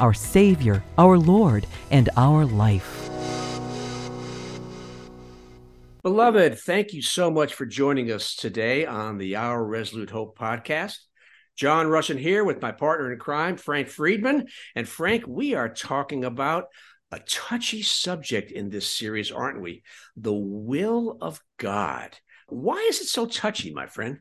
our 0.00 0.14
Savior, 0.14 0.82
our 0.98 1.18
Lord, 1.18 1.66
and 1.90 2.08
our 2.16 2.44
life. 2.44 3.08
Beloved, 6.02 6.58
thank 6.58 6.94
you 6.94 7.02
so 7.02 7.30
much 7.30 7.52
for 7.52 7.66
joining 7.66 8.10
us 8.10 8.34
today 8.34 8.86
on 8.86 9.18
the 9.18 9.36
Our 9.36 9.62
Resolute 9.62 10.10
Hope 10.10 10.38
podcast. 10.38 10.96
John 11.56 11.88
Rushing 11.88 12.16
here 12.16 12.42
with 12.42 12.62
my 12.62 12.72
partner 12.72 13.12
in 13.12 13.18
crime, 13.18 13.58
Frank 13.58 13.88
Friedman. 13.88 14.48
And 14.74 14.88
Frank, 14.88 15.24
we 15.26 15.54
are 15.54 15.68
talking 15.68 16.24
about 16.24 16.68
a 17.12 17.18
touchy 17.18 17.82
subject 17.82 18.50
in 18.50 18.70
this 18.70 18.90
series, 18.90 19.30
aren't 19.30 19.60
we? 19.60 19.82
The 20.16 20.32
will 20.32 21.18
of 21.20 21.38
God. 21.58 22.16
Why 22.48 22.76
is 22.88 23.02
it 23.02 23.08
so 23.08 23.26
touchy, 23.26 23.74
my 23.74 23.86
friend? 23.86 24.20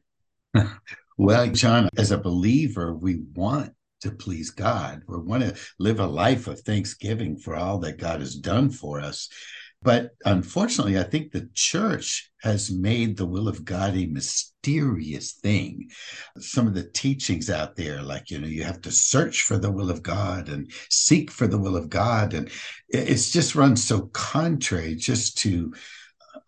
well, 1.18 1.48
John, 1.48 1.88
as 1.98 2.12
a 2.12 2.18
believer, 2.18 2.94
we 2.94 3.22
want 3.34 3.74
to 4.02 4.12
please 4.12 4.50
God. 4.50 5.02
We 5.08 5.18
want 5.18 5.44
to 5.44 5.56
live 5.80 6.00
a 6.00 6.08
life 6.08 6.48
of 6.48 6.60
thanksgiving 6.62 7.38
for 7.38 7.56
all 7.56 7.80
that 7.80 7.98
God 7.98 8.20
has 8.20 8.36
done 8.36 8.70
for 8.70 9.00
us. 9.00 9.30
But 9.82 10.12
unfortunately, 10.26 11.00
I 11.00 11.04
think 11.04 11.32
the 11.32 11.50
church 11.54 12.32
has 12.42 12.70
made 12.70 13.16
the 13.16 13.26
will 13.26 13.48
of 13.48 13.64
God 13.64 13.96
a 13.96 14.08
mysterious 14.08 15.34
thing. 15.34 15.90
Some 16.38 16.68
of 16.68 16.74
the 16.74 16.84
teachings 16.84 17.50
out 17.50 17.78
there, 17.78 18.02
like, 18.02 18.30
you 18.30 18.40
know, 18.40 18.48
you 18.48 18.64
have 18.64 18.82
to 18.82 18.92
search 18.92 19.44
for 19.44 19.58
the 19.58 19.72
will 19.72 19.90
of 19.90 20.04
God 20.04 20.50
and 20.50 20.70
seek 20.90 21.32
for 21.32 21.48
the 21.48 21.58
will 21.58 21.78
of 21.78 21.90
God. 21.90 22.34
And 22.34 22.50
it's 22.90 23.32
just 23.32 23.56
run 23.56 23.78
so 23.78 24.08
contrary 24.08 24.96
just 24.96 25.38
to 25.40 25.74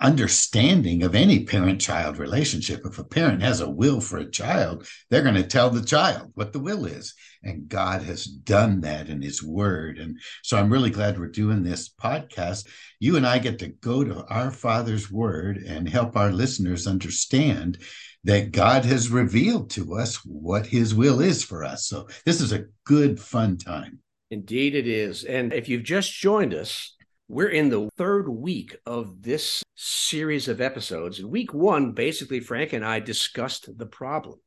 understanding 0.02 1.04
of 1.04 1.14
any 1.14 1.46
parent 1.46 1.80
child 1.80 2.18
relationship. 2.18 2.82
If 2.86 2.98
a 2.98 3.04
parent 3.04 3.42
has 3.44 3.62
a 3.62 3.70
will 3.70 4.02
for 4.02 4.18
a 4.18 4.30
child, 4.30 4.88
they're 5.10 5.22
going 5.22 5.36
to 5.36 5.44
tell 5.44 5.70
the 5.70 5.86
child 5.86 6.32
what 6.34 6.52
the 6.54 6.60
will 6.60 6.86
is. 6.86 7.14
And 7.44 7.70
God 7.70 8.02
has 8.04 8.26
done 8.26 8.82
that 8.82 9.10
in 9.10 9.22
His 9.22 9.42
Word. 9.44 9.98
And 9.98 10.20
so 10.44 10.58
I'm 10.58 10.72
really 10.72 10.90
glad 10.90 11.20
we're 11.20 11.28
doing 11.28 11.64
this 11.64 11.90
podcast. 11.90 12.68
You 13.00 13.16
and 13.16 13.26
I 13.26 13.40
get 13.40 13.60
to 13.60 13.68
go 13.68 14.04
to 14.04 14.26
our 14.26 14.52
Father's 14.52 15.12
Word 15.12 15.58
and 15.58 15.88
help 15.88 16.18
our 16.18 16.32
listeners 16.32 16.88
understand 16.88 17.78
that 18.24 18.52
God 18.52 18.86
has 18.86 19.10
revealed 19.10 19.70
to 19.72 19.96
us 19.96 20.18
what 20.26 20.66
His 20.68 20.94
will 20.94 21.22
is 21.22 21.44
for 21.44 21.64
us. 21.64 21.88
So 21.88 22.08
this 22.26 22.42
is 22.42 22.52
a 22.52 22.66
good, 22.86 23.20
fun 23.20 23.58
time. 23.58 24.00
Indeed, 24.30 24.76
it 24.76 24.88
is. 24.88 25.24
And 25.24 25.52
if 25.52 25.68
you've 25.68 25.84
just 25.84 26.14
joined 26.14 26.54
us, 26.54 26.96
we're 27.32 27.50
in 27.50 27.70
the 27.70 27.90
third 27.98 28.28
week 28.30 28.76
of 28.86 29.22
this 29.22 29.64
series 29.76 30.48
of 30.48 30.62
episodes. 30.62 31.20
In 31.20 31.30
week 31.30 31.54
one, 31.54 31.94
basically, 31.94 32.40
Frank 32.40 32.74
and 32.74 32.86
I 32.86 33.00
discussed 33.00 33.70
the 33.78 33.86
problem 33.86 34.40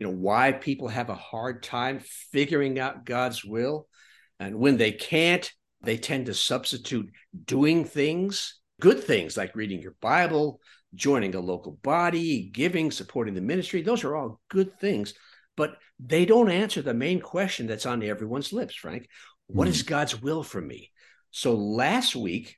you 0.00 0.06
know 0.06 0.12
why 0.12 0.50
people 0.50 0.88
have 0.88 1.10
a 1.10 1.14
hard 1.14 1.62
time 1.62 2.00
figuring 2.32 2.78
out 2.80 3.04
God's 3.04 3.44
will 3.44 3.86
and 4.40 4.56
when 4.56 4.78
they 4.78 4.90
can't 4.90 5.48
they 5.82 5.98
tend 5.98 6.26
to 6.26 6.34
substitute 6.34 7.10
doing 7.44 7.84
things 7.84 8.58
good 8.80 9.04
things 9.04 9.36
like 9.36 9.54
reading 9.54 9.80
your 9.80 9.94
bible 10.00 10.60
joining 10.94 11.34
a 11.34 11.40
local 11.40 11.72
body 11.82 12.50
giving 12.52 12.90
supporting 12.90 13.34
the 13.34 13.40
ministry 13.40 13.82
those 13.82 14.02
are 14.02 14.16
all 14.16 14.40
good 14.48 14.74
things 14.80 15.14
but 15.56 15.76
they 16.00 16.24
don't 16.24 16.50
answer 16.50 16.82
the 16.82 16.94
main 16.94 17.20
question 17.20 17.66
that's 17.66 17.86
on 17.86 18.02
everyone's 18.02 18.52
lips 18.52 18.74
frank 18.74 19.06
What 19.46 19.68
mm. 19.68 19.70
is 19.70 19.82
god's 19.82 20.20
will 20.20 20.42
for 20.42 20.60
me 20.60 20.90
so 21.30 21.54
last 21.54 22.16
week 22.16 22.56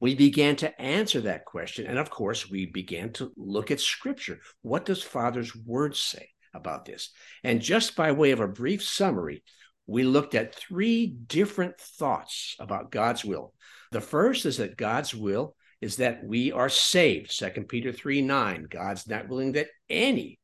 we 0.00 0.14
began 0.14 0.56
to 0.56 0.80
answer 0.80 1.20
that 1.22 1.44
question 1.44 1.86
and 1.86 1.98
of 1.98 2.10
course 2.10 2.50
we 2.50 2.66
began 2.66 3.12
to 3.12 3.32
look 3.36 3.70
at 3.70 3.80
scripture 3.80 4.38
what 4.62 4.84
does 4.84 5.02
father's 5.02 5.54
word 5.54 5.96
say 5.96 6.28
about 6.54 6.84
this. 6.84 7.10
And 7.42 7.60
just 7.60 7.96
by 7.96 8.12
way 8.12 8.30
of 8.30 8.40
a 8.40 8.48
brief 8.48 8.82
summary, 8.82 9.42
we 9.86 10.04
looked 10.04 10.34
at 10.34 10.54
three 10.54 11.06
different 11.06 11.78
thoughts 11.78 12.56
about 12.58 12.90
God's 12.90 13.24
will. 13.24 13.52
The 13.90 14.00
first 14.00 14.46
is 14.46 14.56
that 14.58 14.78
God's 14.78 15.14
will 15.14 15.56
is 15.80 15.96
that 15.96 16.24
we 16.24 16.52
are 16.52 16.70
saved. 16.70 17.30
Second 17.30 17.68
Peter 17.68 17.92
3 17.92 18.22
9. 18.22 18.66
God's 18.70 19.06
not 19.06 19.28
willing 19.28 19.52
that 19.52 19.68
any 19.90 20.38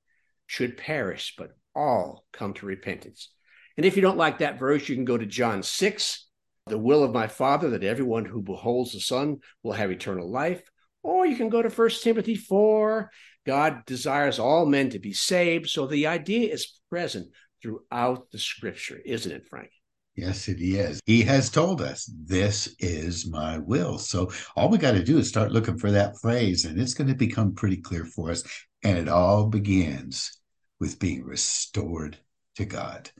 should 0.46 0.76
perish, 0.76 1.34
but 1.38 1.52
all 1.74 2.26
come 2.32 2.52
to 2.54 2.66
repentance. 2.66 3.30
And 3.76 3.86
if 3.86 3.96
you 3.96 4.02
don't 4.02 4.18
like 4.18 4.38
that 4.38 4.58
verse, 4.58 4.88
you 4.88 4.94
can 4.94 5.06
go 5.06 5.16
to 5.16 5.24
John 5.24 5.62
6, 5.62 6.29
the 6.70 6.78
will 6.78 7.04
of 7.04 7.12
my 7.12 7.26
Father, 7.26 7.70
that 7.70 7.84
everyone 7.84 8.24
who 8.24 8.42
beholds 8.42 8.92
the 8.92 9.00
Son 9.00 9.38
will 9.62 9.72
have 9.72 9.90
eternal 9.90 10.30
life. 10.30 10.62
Or 11.02 11.26
you 11.26 11.36
can 11.36 11.48
go 11.48 11.62
to 11.62 11.68
1 11.68 11.90
Timothy 12.02 12.36
4 12.36 13.10
God 13.46 13.84
desires 13.86 14.38
all 14.38 14.66
men 14.66 14.90
to 14.90 14.98
be 14.98 15.12
saved. 15.12 15.68
So 15.68 15.86
the 15.86 16.06
idea 16.06 16.52
is 16.52 16.80
present 16.90 17.28
throughout 17.62 18.30
the 18.30 18.38
scripture, 18.38 19.00
isn't 19.04 19.32
it, 19.32 19.46
Frank? 19.48 19.70
Yes, 20.16 20.48
it 20.48 20.60
is. 20.60 21.00
He 21.06 21.22
has 21.22 21.48
told 21.48 21.80
us, 21.80 22.10
This 22.26 22.74
is 22.78 23.30
my 23.30 23.58
will. 23.58 23.96
So 23.98 24.30
all 24.56 24.68
we 24.68 24.76
got 24.76 24.92
to 24.92 25.04
do 25.04 25.18
is 25.18 25.28
start 25.28 25.52
looking 25.52 25.78
for 25.78 25.90
that 25.90 26.18
phrase, 26.20 26.64
and 26.64 26.80
it's 26.80 26.94
going 26.94 27.08
to 27.08 27.14
become 27.14 27.54
pretty 27.54 27.78
clear 27.78 28.04
for 28.04 28.30
us. 28.30 28.42
And 28.82 28.98
it 28.98 29.08
all 29.08 29.46
begins 29.46 30.38
with 30.78 30.98
being 30.98 31.24
restored 31.24 32.18
to 32.56 32.64
God, 32.64 33.10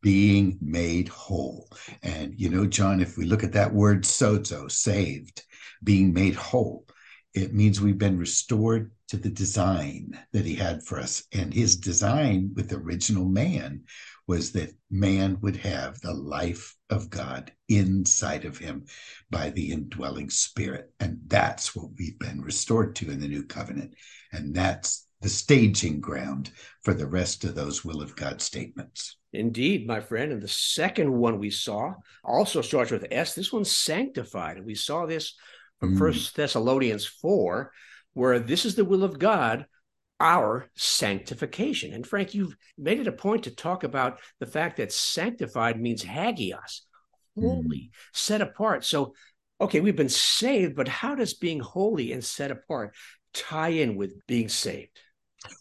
being 0.00 0.58
made 0.60 1.08
whole. 1.08 1.68
And, 2.02 2.34
you 2.36 2.48
know, 2.48 2.66
John, 2.66 3.00
if 3.00 3.16
we 3.16 3.24
look 3.24 3.44
at 3.44 3.52
that 3.52 3.74
word 3.74 4.04
sozo, 4.04 4.70
saved, 4.70 5.42
being 5.82 6.12
made 6.12 6.34
whole, 6.34 6.86
it 7.34 7.52
means 7.54 7.80
we've 7.80 7.98
been 7.98 8.18
restored 8.18 8.90
to 9.08 9.16
the 9.16 9.30
design 9.30 10.18
that 10.32 10.44
he 10.44 10.54
had 10.54 10.82
for 10.82 10.98
us. 10.98 11.24
And 11.32 11.52
his 11.52 11.76
design 11.76 12.52
with 12.54 12.68
the 12.68 12.76
original 12.76 13.24
man 13.24 13.84
was 14.26 14.52
that 14.52 14.74
man 14.90 15.38
would 15.40 15.56
have 15.56 15.98
the 16.00 16.12
life 16.12 16.76
of 16.90 17.08
God 17.08 17.50
inside 17.68 18.44
of 18.44 18.58
him 18.58 18.84
by 19.30 19.50
the 19.50 19.72
indwelling 19.72 20.28
spirit. 20.28 20.92
And 21.00 21.18
that's 21.26 21.74
what 21.74 21.90
we've 21.98 22.18
been 22.18 22.42
restored 22.42 22.94
to 22.96 23.10
in 23.10 23.20
the 23.20 23.28
new 23.28 23.44
covenant. 23.44 23.94
And 24.32 24.54
that's 24.54 25.07
the 25.20 25.28
staging 25.28 26.00
ground 26.00 26.50
for 26.82 26.94
the 26.94 27.06
rest 27.06 27.44
of 27.44 27.54
those 27.54 27.84
will 27.84 28.00
of 28.00 28.14
God 28.14 28.40
statements. 28.40 29.16
Indeed, 29.32 29.86
my 29.86 30.00
friend. 30.00 30.32
And 30.32 30.40
the 30.40 30.48
second 30.48 31.12
one 31.12 31.38
we 31.38 31.50
saw 31.50 31.94
also 32.24 32.62
starts 32.62 32.90
with 32.90 33.06
S. 33.10 33.34
This 33.34 33.52
one's 33.52 33.70
sanctified. 33.70 34.56
And 34.56 34.66
we 34.66 34.74
saw 34.74 35.06
this 35.06 35.34
from 35.80 35.94
mm. 35.94 35.98
First 35.98 36.36
Thessalonians 36.36 37.06
4, 37.06 37.72
where 38.14 38.38
this 38.38 38.64
is 38.64 38.74
the 38.74 38.84
will 38.84 39.04
of 39.04 39.18
God, 39.18 39.66
our 40.20 40.70
sanctification. 40.76 41.92
And 41.92 42.06
Frank, 42.06 42.34
you've 42.34 42.56
made 42.76 43.00
it 43.00 43.08
a 43.08 43.12
point 43.12 43.44
to 43.44 43.54
talk 43.54 43.84
about 43.84 44.20
the 44.40 44.46
fact 44.46 44.78
that 44.78 44.92
sanctified 44.92 45.80
means 45.80 46.02
hagios, 46.02 46.82
holy, 47.36 47.90
mm. 47.90 47.90
set 48.12 48.40
apart. 48.40 48.84
So, 48.84 49.14
okay, 49.60 49.80
we've 49.80 49.96
been 49.96 50.08
saved, 50.08 50.74
but 50.74 50.88
how 50.88 51.14
does 51.16 51.34
being 51.34 51.60
holy 51.60 52.12
and 52.12 52.24
set 52.24 52.50
apart 52.50 52.94
tie 53.34 53.68
in 53.68 53.96
with 53.96 54.26
being 54.26 54.48
saved? 54.48 54.98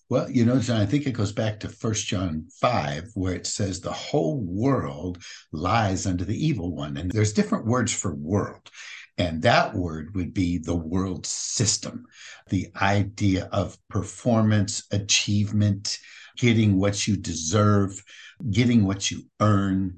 Well, 0.10 0.30
you 0.30 0.46
know, 0.46 0.60
John, 0.60 0.82
I 0.82 0.86
think 0.86 1.06
it 1.06 1.12
goes 1.12 1.32
back 1.32 1.60
to 1.60 1.70
First 1.70 2.08
John 2.08 2.48
5, 2.62 3.12
where 3.14 3.34
it 3.34 3.46
says 3.46 3.80
the 3.80 3.92
whole 3.92 4.40
world 4.42 5.22
lies 5.52 6.06
under 6.06 6.24
the 6.24 6.46
evil 6.46 6.74
one. 6.74 6.98
And 6.98 7.12
there's 7.12 7.34
different 7.34 7.66
words 7.66 7.94
for 7.94 8.16
world. 8.16 8.70
And 9.18 9.42
that 9.42 9.74
word 9.74 10.16
would 10.16 10.34
be 10.34 10.60
the 10.60 10.76
world 10.76 11.26
system, 11.26 12.06
the 12.50 12.70
idea 12.80 13.50
of 13.52 13.78
performance, 13.90 14.84
achievement, 14.92 15.98
getting 16.38 16.78
what 16.78 17.08
you 17.08 17.18
deserve, 17.18 18.02
getting 18.52 18.86
what 18.86 19.10
you 19.10 19.24
earn, 19.40 19.98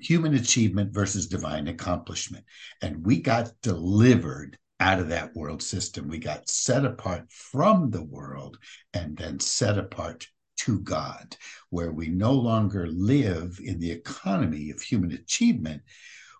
human 0.00 0.34
achievement 0.34 0.92
versus 0.92 1.26
divine 1.26 1.68
accomplishment. 1.68 2.44
And 2.82 3.04
we 3.04 3.20
got 3.20 3.50
delivered 3.62 4.58
out 4.80 4.98
of 4.98 5.10
that 5.10 5.34
world 5.36 5.62
system. 5.62 6.08
We 6.08 6.18
got 6.18 6.48
set 6.48 6.84
apart 6.84 7.30
from 7.30 7.90
the 7.90 8.02
world 8.02 8.58
and 8.94 9.16
then 9.16 9.38
set 9.38 9.78
apart 9.78 10.26
to 10.60 10.80
God, 10.80 11.36
where 11.70 11.92
we 11.92 12.08
no 12.08 12.32
longer 12.32 12.86
live 12.86 13.58
in 13.62 13.78
the 13.78 13.90
economy 13.90 14.70
of 14.70 14.80
human 14.80 15.12
achievement. 15.12 15.82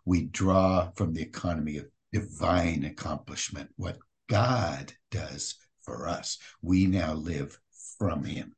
We 0.05 0.27
draw 0.27 0.91
from 0.97 1.13
the 1.13 1.23
economy 1.23 1.79
of 1.79 1.87
divine 2.13 2.85
accomplishment, 2.85 3.71
what 3.77 3.99
God 4.29 4.93
does 5.11 5.55
for 5.83 6.09
us. 6.09 6.39
We 6.63 6.87
now 6.87 7.15
live 7.15 7.59
from 7.99 8.25
Him. 8.25 8.55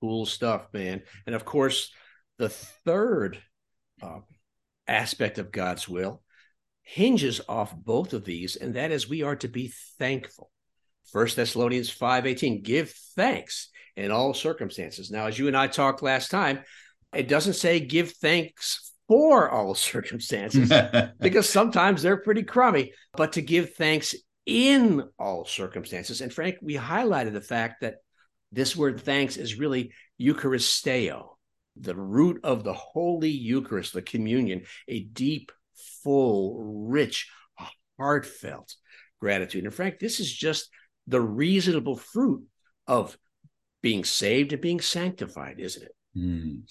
Cool 0.00 0.26
stuff, 0.26 0.68
man. 0.72 1.02
And 1.26 1.34
of 1.34 1.44
course, 1.44 1.92
the 2.38 2.48
third 2.48 3.42
uh, 4.02 4.20
aspect 4.86 5.38
of 5.38 5.52
God's 5.52 5.88
will 5.88 6.23
hinges 6.84 7.40
off 7.48 7.74
both 7.74 8.12
of 8.12 8.24
these, 8.24 8.56
and 8.56 8.74
that 8.74 8.92
is 8.92 9.08
we 9.08 9.22
are 9.22 9.36
to 9.36 9.48
be 9.48 9.72
thankful. 9.98 10.50
First 11.10 11.36
Thessalonians 11.36 11.90
5:18, 11.90 12.62
give 12.62 12.90
thanks 13.16 13.70
in 13.96 14.10
all 14.10 14.34
circumstances. 14.34 15.10
Now, 15.10 15.26
as 15.26 15.38
you 15.38 15.48
and 15.48 15.56
I 15.56 15.66
talked 15.66 16.02
last 16.02 16.30
time, 16.30 16.60
it 17.14 17.28
doesn't 17.28 17.54
say 17.54 17.80
give 17.80 18.12
thanks 18.12 18.92
for 19.08 19.50
all 19.50 19.74
circumstances 19.74 20.72
because 21.20 21.48
sometimes 21.48 22.02
they're 22.02 22.22
pretty 22.22 22.42
crummy, 22.42 22.92
but 23.12 23.32
to 23.32 23.42
give 23.42 23.74
thanks 23.74 24.14
in 24.46 25.02
all 25.18 25.44
circumstances. 25.44 26.20
And 26.20 26.32
Frank, 26.32 26.56
we 26.60 26.74
highlighted 26.74 27.32
the 27.32 27.40
fact 27.40 27.80
that 27.80 27.96
this 28.52 28.76
word 28.76 29.00
thanks 29.00 29.36
is 29.36 29.58
really 29.58 29.92
Eucharisteo, 30.20 31.28
the 31.76 31.94
root 31.94 32.40
of 32.44 32.62
the 32.62 32.74
Holy 32.74 33.30
Eucharist, 33.30 33.94
the 33.94 34.02
communion, 34.02 34.62
a 34.86 35.00
deep, 35.00 35.50
full, 36.02 36.86
rich, 36.88 37.30
heartfelt 37.98 38.74
gratitude. 39.20 39.64
And 39.64 39.74
Frank, 39.74 39.98
this 39.98 40.20
is 40.20 40.32
just 40.32 40.68
the 41.06 41.20
reasonable 41.20 41.96
fruit 41.96 42.44
of 42.86 43.16
being 43.82 44.04
saved 44.04 44.52
and 44.52 44.62
being 44.62 44.80
sanctified, 44.80 45.60
isn't 45.60 45.82
it? 45.82 45.92
Mm. 46.16 46.62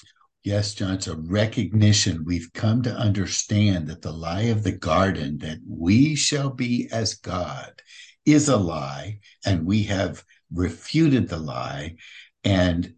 Yes, 0.44 0.74
John, 0.74 0.96
it's 0.96 1.08
a 1.08 1.16
recognition. 1.16 2.26
We've 2.26 2.52
come 2.54 2.82
to 2.82 2.94
understand 2.94 3.88
that 3.88 4.02
the 4.02 4.12
lie 4.12 4.44
of 4.44 4.64
the 4.64 4.74
garden, 4.74 5.38
that 5.38 5.60
we 5.68 6.16
shall 6.16 6.50
be 6.50 6.90
as 6.92 7.14
God, 7.14 7.82
is 8.26 8.50
a 8.50 8.58
lie. 8.58 9.20
And 9.46 9.66
we 9.66 9.84
have 9.84 10.24
refuted 10.54 11.30
the 11.30 11.38
lie 11.38 11.96
and 12.44 12.94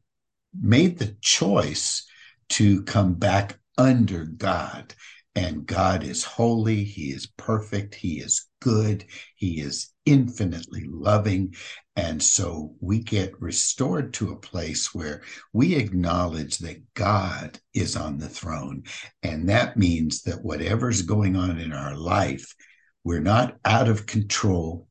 made 0.60 0.98
the 0.98 1.16
choice 1.22 2.08
to 2.50 2.81
come 2.84 3.13
back 3.13 3.60
under 3.78 4.25
God. 4.25 4.94
And 5.36 5.66
God 5.66 6.04
is 6.04 6.24
holy, 6.24 6.84
He 6.84 7.12
is 7.12 7.28
perfect, 7.28 7.94
He 7.94 8.20
is 8.20 8.48
good, 8.62 9.06
He 9.36 9.60
is 9.60 9.94
infinitely 10.06 10.86
loving. 10.88 11.56
And 11.98 12.22
so 12.22 12.74
we 12.80 13.00
get 13.00 13.42
restored 13.42 14.14
to 14.16 14.32
a 14.32 14.40
place 14.40 14.94
where 14.94 15.22
we 15.52 15.76
acknowledge 15.76 16.60
that 16.60 16.94
God 16.94 17.60
is 17.74 17.96
on 17.96 18.18
the 18.18 18.30
throne. 18.30 18.84
And 19.24 19.50
that 19.50 19.78
means 19.78 20.22
that 20.24 20.44
whatever's 20.44 21.02
going 21.02 21.36
on 21.36 21.60
in 21.60 21.74
our 21.74 21.96
life, 21.96 22.56
we're 23.04 23.20
not 23.20 23.58
out 23.66 23.88
of 23.88 24.06
control. 24.06 24.88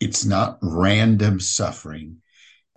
It's 0.00 0.24
not 0.24 0.58
random 0.62 1.40
suffering. 1.40 2.18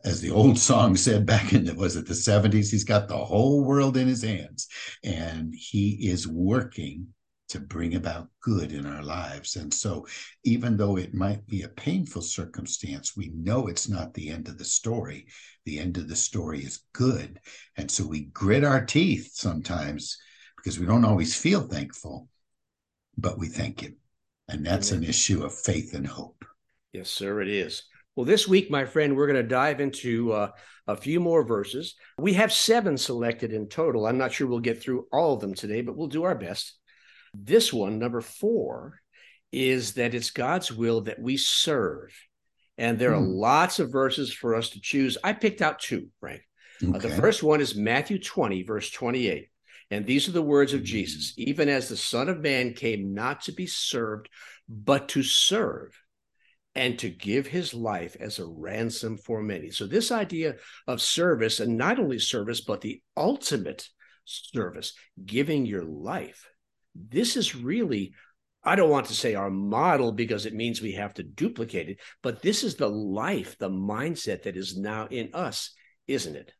As 0.03 0.19
the 0.19 0.31
old 0.31 0.57
song 0.57 0.95
said 0.95 1.25
back 1.25 1.53
in 1.53 1.65
the, 1.65 1.75
was 1.75 1.95
it 1.95 2.07
the 2.07 2.15
70s? 2.15 2.71
He's 2.71 2.83
got 2.83 3.07
the 3.07 3.17
whole 3.17 3.63
world 3.63 3.97
in 3.97 4.07
his 4.07 4.23
hands 4.23 4.67
and 5.03 5.53
he 5.55 6.09
is 6.09 6.27
working 6.27 7.07
to 7.49 7.59
bring 7.59 7.95
about 7.95 8.29
good 8.41 8.71
in 8.71 8.85
our 8.85 9.03
lives. 9.03 9.57
And 9.57 9.73
so, 9.73 10.07
even 10.45 10.77
though 10.77 10.97
it 10.97 11.13
might 11.13 11.45
be 11.47 11.63
a 11.63 11.69
painful 11.69 12.21
circumstance, 12.21 13.17
we 13.17 13.29
know 13.35 13.67
it's 13.67 13.89
not 13.89 14.13
the 14.13 14.29
end 14.29 14.47
of 14.47 14.57
the 14.57 14.63
story. 14.65 15.27
The 15.65 15.77
end 15.77 15.97
of 15.97 16.07
the 16.07 16.15
story 16.15 16.61
is 16.61 16.83
good. 16.93 17.41
And 17.75 17.91
so, 17.91 18.07
we 18.07 18.21
grit 18.25 18.63
our 18.63 18.85
teeth 18.85 19.31
sometimes 19.33 20.17
because 20.55 20.79
we 20.79 20.85
don't 20.85 21.03
always 21.03 21.35
feel 21.35 21.67
thankful, 21.67 22.29
but 23.17 23.37
we 23.37 23.49
thank 23.49 23.81
Him. 23.81 23.97
And 24.47 24.65
that's 24.65 24.93
Amen. 24.93 25.03
an 25.03 25.09
issue 25.09 25.43
of 25.43 25.53
faith 25.53 25.93
and 25.93 26.07
hope. 26.07 26.45
Yes, 26.93 27.09
sir, 27.09 27.41
it 27.41 27.49
is. 27.49 27.83
Well, 28.15 28.25
this 28.25 28.47
week, 28.47 28.69
my 28.69 28.85
friend, 28.85 29.15
we're 29.15 29.27
going 29.27 29.41
to 29.41 29.47
dive 29.47 29.79
into 29.79 30.33
uh, 30.33 30.51
a 30.85 30.97
few 30.97 31.19
more 31.19 31.43
verses. 31.43 31.95
We 32.17 32.33
have 32.33 32.51
seven 32.51 32.97
selected 32.97 33.53
in 33.53 33.69
total. 33.69 34.05
I'm 34.05 34.17
not 34.17 34.33
sure 34.33 34.47
we'll 34.47 34.59
get 34.59 34.81
through 34.81 35.07
all 35.13 35.33
of 35.33 35.39
them 35.39 35.53
today, 35.53 35.81
but 35.81 35.95
we'll 35.95 36.07
do 36.07 36.23
our 36.23 36.35
best. 36.35 36.77
This 37.33 37.71
one, 37.71 37.99
number 37.99 38.19
four, 38.19 38.99
is 39.53 39.93
that 39.93 40.13
it's 40.13 40.31
God's 40.31 40.71
will 40.73 41.01
that 41.01 41.21
we 41.21 41.37
serve. 41.37 42.13
And 42.77 42.99
there 42.99 43.13
are 43.13 43.21
hmm. 43.21 43.31
lots 43.31 43.79
of 43.79 43.91
verses 43.91 44.33
for 44.33 44.55
us 44.55 44.71
to 44.71 44.81
choose. 44.81 45.17
I 45.23 45.31
picked 45.31 45.61
out 45.61 45.79
two, 45.79 46.07
Frank. 46.19 46.41
Okay. 46.83 46.97
Uh, 46.97 46.99
the 46.99 47.09
first 47.09 47.43
one 47.43 47.61
is 47.61 47.75
Matthew 47.75 48.19
20, 48.19 48.63
verse 48.63 48.89
28. 48.91 49.47
And 49.89 50.05
these 50.05 50.27
are 50.27 50.31
the 50.33 50.41
words 50.41 50.73
of 50.73 50.83
Jesus 50.83 51.33
hmm. 51.35 51.43
even 51.43 51.69
as 51.69 51.87
the 51.87 51.97
Son 51.97 52.27
of 52.27 52.41
Man 52.41 52.73
came 52.73 53.13
not 53.13 53.41
to 53.43 53.53
be 53.53 53.67
served, 53.67 54.27
but 54.67 55.07
to 55.09 55.23
serve 55.23 55.97
and 56.75 56.97
to 56.99 57.09
give 57.09 57.47
his 57.47 57.73
life 57.73 58.15
as 58.19 58.39
a 58.39 58.45
ransom 58.45 59.17
for 59.17 59.41
many. 59.41 59.69
So, 59.71 59.85
this 59.85 60.11
idea 60.11 60.55
of 60.87 61.01
service, 61.01 61.59
and 61.59 61.77
not 61.77 61.99
only 61.99 62.19
service, 62.19 62.61
but 62.61 62.81
the 62.81 63.01
ultimate 63.17 63.87
service, 64.25 64.93
giving 65.25 65.65
your 65.65 65.83
life 65.83 66.47
this 66.95 67.37
is 67.37 67.55
really 67.55 68.13
I 68.63 68.75
don't 68.75 68.91
want 68.91 69.07
to 69.07 69.15
say 69.15 69.33
our 69.33 69.49
model 69.49 70.11
because 70.11 70.45
it 70.45 70.53
means 70.53 70.81
we 70.81 70.91
have 70.91 71.15
to 71.15 71.23
duplicate 71.23 71.89
it, 71.89 71.99
but 72.21 72.43
this 72.43 72.63
is 72.63 72.75
the 72.75 72.87
life, 72.87 73.57
the 73.57 73.71
mindset 73.71 74.43
that 74.43 74.55
is 74.55 74.77
now 74.77 75.07
in 75.09 75.31
us, 75.33 75.73
isn't 76.07 76.35
it? 76.35 76.53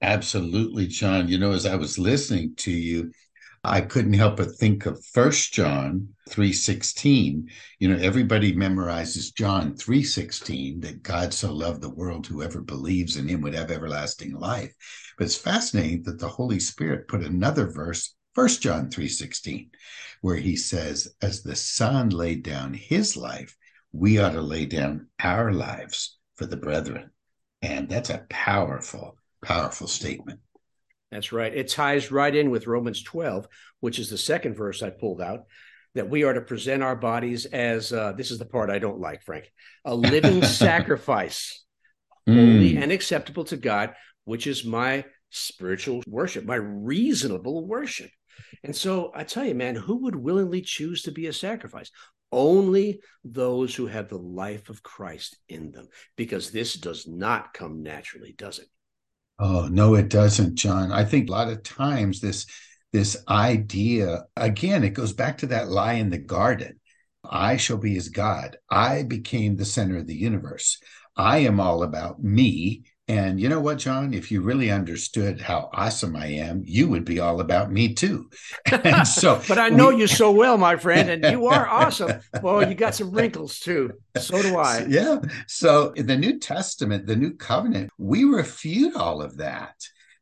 Absolutely, 0.00 0.86
John. 0.86 1.26
You 1.26 1.38
know, 1.38 1.50
as 1.50 1.66
I 1.66 1.74
was 1.74 1.98
listening 1.98 2.54
to 2.58 2.70
you, 2.70 3.10
I 3.66 3.80
couldn't 3.80 4.12
help 4.12 4.36
but 4.36 4.56
think 4.56 4.84
of 4.84 5.02
First 5.06 5.54
John 5.54 6.14
3:16. 6.28 7.48
You 7.78 7.88
know, 7.88 7.96
everybody 7.96 8.54
memorizes 8.54 9.34
John 9.34 9.74
3:16 9.74 10.82
that 10.82 11.02
God 11.02 11.32
so 11.32 11.50
loved 11.50 11.80
the 11.80 11.88
world 11.88 12.26
whoever 12.26 12.60
believes 12.60 13.16
in 13.16 13.26
him 13.26 13.40
would 13.40 13.54
have 13.54 13.70
everlasting 13.70 14.34
life. 14.34 14.74
But 15.16 15.24
it's 15.24 15.36
fascinating 15.36 16.02
that 16.02 16.18
the 16.18 16.28
Holy 16.28 16.60
Spirit 16.60 17.08
put 17.08 17.22
another 17.22 17.66
verse 17.66 18.14
First 18.34 18.60
John 18.60 18.90
3:16, 18.90 19.70
where 20.20 20.36
he 20.36 20.56
says, 20.56 21.14
as 21.22 21.42
the 21.42 21.56
Son 21.56 22.10
laid 22.10 22.42
down 22.42 22.74
his 22.74 23.16
life, 23.16 23.56
we 23.92 24.18
ought 24.18 24.32
to 24.32 24.42
lay 24.42 24.66
down 24.66 25.06
our 25.20 25.54
lives 25.54 26.18
for 26.34 26.44
the 26.44 26.58
brethren. 26.58 27.12
And 27.62 27.88
that's 27.88 28.10
a 28.10 28.26
powerful, 28.28 29.16
powerful 29.42 29.86
statement. 29.86 30.40
That's 31.14 31.30
right. 31.30 31.54
It 31.54 31.68
ties 31.68 32.10
right 32.10 32.34
in 32.34 32.50
with 32.50 32.66
Romans 32.66 33.04
12, 33.04 33.46
which 33.78 34.00
is 34.00 34.10
the 34.10 34.18
second 34.18 34.56
verse 34.56 34.82
I 34.82 34.90
pulled 34.90 35.20
out, 35.20 35.44
that 35.94 36.10
we 36.10 36.24
are 36.24 36.32
to 36.32 36.40
present 36.40 36.82
our 36.82 36.96
bodies 36.96 37.46
as 37.46 37.92
uh, 37.92 38.14
this 38.14 38.32
is 38.32 38.40
the 38.40 38.44
part 38.44 38.68
I 38.68 38.80
don't 38.80 38.98
like, 38.98 39.22
Frank, 39.22 39.52
a 39.84 39.94
living 39.94 40.42
sacrifice, 40.42 41.62
holy 42.26 42.72
mm. 42.72 42.82
and 42.82 42.90
acceptable 42.90 43.44
to 43.44 43.56
God, 43.56 43.94
which 44.24 44.48
is 44.48 44.64
my 44.64 45.04
spiritual 45.30 46.02
worship, 46.08 46.44
my 46.44 46.56
reasonable 46.56 47.64
worship. 47.64 48.10
And 48.64 48.74
so 48.74 49.12
I 49.14 49.22
tell 49.22 49.44
you, 49.44 49.54
man, 49.54 49.76
who 49.76 50.02
would 50.02 50.16
willingly 50.16 50.62
choose 50.62 51.02
to 51.02 51.12
be 51.12 51.28
a 51.28 51.32
sacrifice? 51.32 51.92
Only 52.32 53.00
those 53.22 53.72
who 53.72 53.86
have 53.86 54.08
the 54.08 54.18
life 54.18 54.68
of 54.68 54.82
Christ 54.82 55.36
in 55.48 55.70
them, 55.70 55.86
because 56.16 56.50
this 56.50 56.74
does 56.74 57.06
not 57.06 57.54
come 57.54 57.84
naturally, 57.84 58.34
does 58.36 58.58
it? 58.58 58.66
Oh, 59.38 59.68
no, 59.68 59.94
it 59.94 60.08
doesn't, 60.08 60.54
John. 60.54 60.92
I 60.92 61.04
think 61.04 61.28
a 61.28 61.32
lot 61.32 61.48
of 61.48 61.62
times 61.62 62.20
this 62.20 62.46
this 62.92 63.16
idea, 63.28 64.24
again, 64.36 64.84
it 64.84 64.90
goes 64.90 65.12
back 65.12 65.38
to 65.38 65.48
that 65.48 65.68
lie 65.68 65.94
in 65.94 66.10
the 66.10 66.18
garden. 66.18 66.78
I 67.28 67.56
shall 67.56 67.76
be 67.76 67.96
as 67.96 68.08
God. 68.08 68.56
I 68.70 69.02
became 69.02 69.56
the 69.56 69.64
center 69.64 69.96
of 69.96 70.06
the 70.06 70.14
universe. 70.14 70.78
I 71.16 71.38
am 71.38 71.58
all 71.58 71.82
about 71.82 72.22
me 72.22 72.84
and 73.06 73.38
you 73.38 73.50
know 73.50 73.60
what, 73.60 73.78
John? 73.78 74.14
If 74.14 74.30
you 74.30 74.40
really 74.40 74.70
understood 74.70 75.38
how 75.38 75.68
awesome 75.74 76.16
I 76.16 76.26
am, 76.26 76.62
you 76.64 76.88
would 76.88 77.04
be 77.04 77.20
all 77.20 77.40
about 77.40 77.70
me 77.70 77.92
too. 77.92 78.30
And 78.72 79.06
so, 79.06 79.40
but 79.48 79.58
I 79.58 79.68
know 79.68 79.88
we... 79.88 80.00
you 80.00 80.06
so 80.06 80.30
well, 80.32 80.56
my 80.56 80.76
friend, 80.76 81.10
and 81.10 81.24
you 81.32 81.46
are 81.46 81.68
awesome. 81.82 82.20
Well, 82.42 82.66
you 82.66 82.74
got 82.74 82.94
some 82.94 83.10
wrinkles 83.10 83.58
too. 83.58 83.92
So 84.18 84.40
do 84.40 84.56
I. 84.56 84.86
Yeah. 84.88 85.20
So 85.46 85.92
in 85.92 86.06
the 86.06 86.16
New 86.16 86.38
Testament, 86.38 87.06
the 87.06 87.16
New 87.16 87.34
Covenant, 87.34 87.90
we 87.98 88.24
refute 88.24 88.96
all 88.96 89.20
of 89.20 89.36
that 89.36 89.74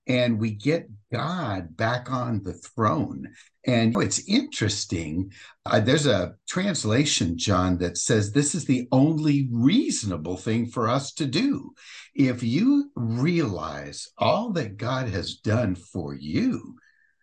and 0.07 0.39
we 0.39 0.51
get 0.51 0.89
God 1.13 1.77
back 1.77 2.11
on 2.11 2.43
the 2.43 2.55
throne. 2.55 3.33
And 3.67 3.97
it's 3.97 4.29
interesting. 4.29 5.33
Uh, 5.65 5.81
there's 5.81 6.07
a 6.07 6.35
translation, 6.49 7.39
John, 7.39 7.79
that 7.79 7.97
says 7.97 8.33
this 8.33 8.55
is 8.55 8.65
the 8.65 8.89
only 8.91 9.49
reasonable 9.53 10.37
thing 10.37 10.67
for 10.67 10.89
us 10.89 11.13
to 11.15 11.27
do. 11.27 11.73
If 12.15 12.43
you 12.43 12.91
realize 12.97 14.09
all 14.19 14.51
that 14.53 14.77
God 14.77 15.09
has 15.09 15.37
done 15.37 15.77
for 15.77 16.15
you, 16.15 16.77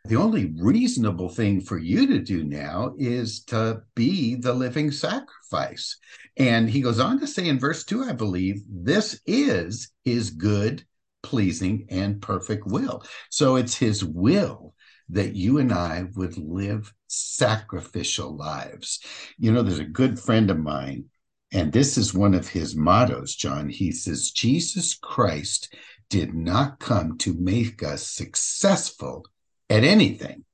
the 0.06 0.16
only 0.16 0.54
reasonable 0.58 1.30
thing 1.30 1.60
for 1.60 1.78
you 1.78 2.08
to 2.08 2.20
do 2.20 2.44
now 2.44 2.96
is 2.98 3.44
to 3.46 3.82
be 3.96 4.36
the 4.36 4.54
living 4.54 4.92
sacrifice. 4.92 5.98
And 6.38 6.70
he 6.70 6.82
goes 6.82 7.00
on 7.00 7.20
to 7.20 7.28
say 7.28 7.48
in 7.48 7.60
verse 7.60 7.84
2, 7.84 8.06
I 8.06 8.14
believe, 8.14 8.64
this 8.68 9.20
is 9.26 9.92
his 10.06 10.32
good, 10.32 10.86
pleasing, 11.22 11.88
and 11.90 12.22
perfect 12.22 12.66
will. 12.66 13.04
So 13.30 13.56
it's 13.56 13.76
his 13.76 14.04
will 14.04 14.74
that 15.10 15.36
you 15.36 15.58
and 15.58 15.72
I 15.74 16.06
would 16.16 16.38
live 16.38 16.94
sacrificial 17.08 18.36
lives. 18.36 19.00
You 19.38 19.52
know, 19.52 19.64
there's 19.64 19.80
a 19.80 19.86
good 19.86 20.20
friend 20.20 20.52
of 20.52 20.60
mine, 20.60 21.06
and 21.52 21.74
this 21.74 21.98
is 21.98 22.14
one 22.14 22.34
of 22.36 22.48
his 22.48 22.76
mottos, 22.76 23.36
John. 23.36 23.70
He 23.70 23.92
says, 23.92 24.32
Jesus 24.32 24.94
Christ 24.94 25.74
did 26.10 26.34
not 26.34 26.80
come 26.80 27.18
to 27.20 27.34
make 27.34 27.84
us 27.84 28.06
successful 28.08 29.26
at 29.70 29.84
anything, 29.84 30.46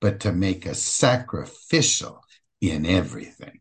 but 0.00 0.20
to 0.20 0.32
make 0.32 0.66
us 0.66 0.80
sacrificial 0.80 2.24
in 2.60 2.86
everything. 2.86 3.60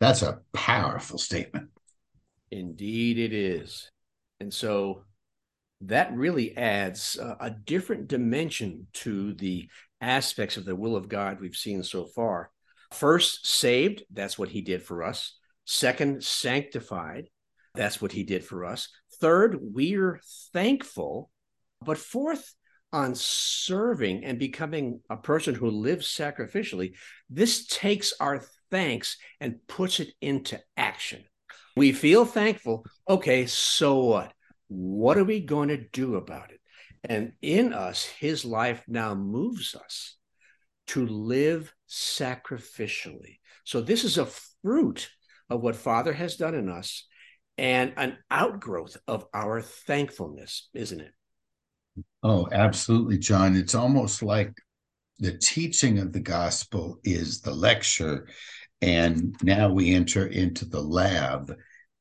That's 0.00 0.22
a 0.22 0.40
powerful 0.52 1.18
statement. 1.18 1.68
Indeed, 2.50 3.18
it 3.18 3.32
is. 3.32 3.90
And 4.40 4.52
so 4.52 5.04
that 5.86 6.14
really 6.14 6.56
adds 6.56 7.18
uh, 7.18 7.34
a 7.40 7.50
different 7.50 8.08
dimension 8.08 8.86
to 8.92 9.34
the 9.34 9.68
aspects 10.00 10.56
of 10.56 10.64
the 10.64 10.76
will 10.76 10.96
of 10.96 11.08
God 11.08 11.40
we've 11.40 11.56
seen 11.56 11.82
so 11.82 12.04
far. 12.04 12.50
First, 12.92 13.46
saved, 13.46 14.04
that's 14.12 14.38
what 14.38 14.50
he 14.50 14.60
did 14.60 14.82
for 14.82 15.02
us. 15.02 15.36
Second, 15.64 16.22
sanctified, 16.22 17.28
that's 17.74 18.02
what 18.02 18.12
he 18.12 18.22
did 18.22 18.44
for 18.44 18.64
us. 18.64 18.88
Third, 19.20 19.58
we're 19.60 20.20
thankful. 20.52 21.30
But 21.84 21.98
fourth, 21.98 22.54
on 22.92 23.14
serving 23.14 24.24
and 24.24 24.38
becoming 24.38 25.00
a 25.08 25.16
person 25.16 25.54
who 25.54 25.70
lives 25.70 26.06
sacrificially, 26.06 26.92
this 27.30 27.66
takes 27.66 28.12
our 28.20 28.42
thanks 28.70 29.16
and 29.40 29.66
puts 29.66 29.98
it 30.00 30.12
into 30.20 30.60
action. 30.76 31.24
We 31.74 31.92
feel 31.92 32.26
thankful. 32.26 32.84
Okay, 33.08 33.46
so 33.46 34.04
what? 34.04 34.32
What 34.72 35.18
are 35.18 35.24
we 35.24 35.40
going 35.40 35.68
to 35.68 35.76
do 35.76 36.16
about 36.16 36.50
it? 36.50 36.60
And 37.04 37.32
in 37.42 37.72
us, 37.72 38.04
his 38.04 38.44
life 38.44 38.84
now 38.88 39.14
moves 39.14 39.74
us 39.74 40.16
to 40.88 41.06
live 41.06 41.72
sacrificially. 41.88 43.38
So, 43.64 43.80
this 43.80 44.04
is 44.04 44.18
a 44.18 44.28
fruit 44.62 45.10
of 45.50 45.60
what 45.60 45.76
Father 45.76 46.12
has 46.12 46.36
done 46.36 46.54
in 46.54 46.68
us 46.68 47.06
and 47.58 47.92
an 47.96 48.18
outgrowth 48.30 48.96
of 49.06 49.26
our 49.34 49.60
thankfulness, 49.60 50.68
isn't 50.74 51.00
it? 51.00 51.12
Oh, 52.22 52.48
absolutely, 52.50 53.18
John. 53.18 53.56
It's 53.56 53.74
almost 53.74 54.22
like 54.22 54.52
the 55.18 55.36
teaching 55.36 55.98
of 55.98 56.12
the 56.12 56.20
gospel 56.20 56.98
is 57.04 57.40
the 57.40 57.52
lecture, 57.52 58.28
and 58.80 59.36
now 59.42 59.70
we 59.70 59.94
enter 59.94 60.26
into 60.26 60.64
the 60.64 60.80
lab 60.80 61.52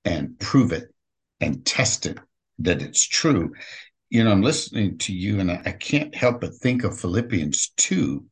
and 0.06 0.40
prove 0.40 0.72
it 0.72 0.86
and 1.40 1.66
test 1.66 2.06
it 2.06 2.18
that 2.60 2.82
it's 2.82 3.08
true. 3.08 3.54
You 4.10 4.24
know, 4.24 4.32
I'm 4.32 4.42
listening 4.42 4.98
to 5.00 5.14
you, 5.14 5.40
and 5.40 5.52
I 5.52 5.72
can't 5.72 6.14
help 6.14 6.42
but 6.42 6.54
think 6.56 6.84
of 6.84 7.00
Philippians 7.00 7.72
2 7.78 8.26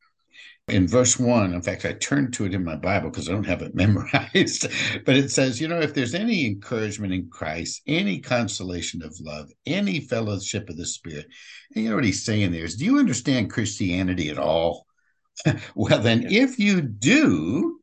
in 0.69 0.87
verse 0.87 1.19
one, 1.19 1.53
in 1.53 1.61
fact, 1.61 1.85
I 1.85 1.93
turned 1.93 2.33
to 2.33 2.45
it 2.45 2.53
in 2.53 2.63
my 2.63 2.75
Bible 2.75 3.09
because 3.09 3.27
I 3.27 3.33
don't 3.33 3.45
have 3.45 3.61
it 3.61 3.75
memorized, 3.75 4.67
but 5.05 5.15
it 5.15 5.31
says, 5.31 5.59
you 5.59 5.67
know, 5.67 5.79
if 5.79 5.93
there's 5.93 6.15
any 6.15 6.45
encouragement 6.45 7.13
in 7.13 7.29
Christ, 7.29 7.81
any 7.87 8.19
consolation 8.19 9.03
of 9.03 9.15
love, 9.19 9.49
any 9.65 9.99
fellowship 9.99 10.69
of 10.69 10.77
the 10.77 10.85
Spirit, 10.85 11.27
and 11.75 11.83
you 11.83 11.89
know 11.89 11.95
what 11.95 12.05
he's 12.05 12.25
saying 12.25 12.51
there 12.51 12.65
is, 12.65 12.75
do 12.75 12.85
you 12.85 12.99
understand 12.99 13.51
Christianity 13.51 14.29
at 14.29 14.37
all? 14.37 14.85
well, 15.75 15.99
then, 15.99 16.23
yeah. 16.23 16.43
if 16.43 16.59
you 16.59 16.81
do, 16.81 17.79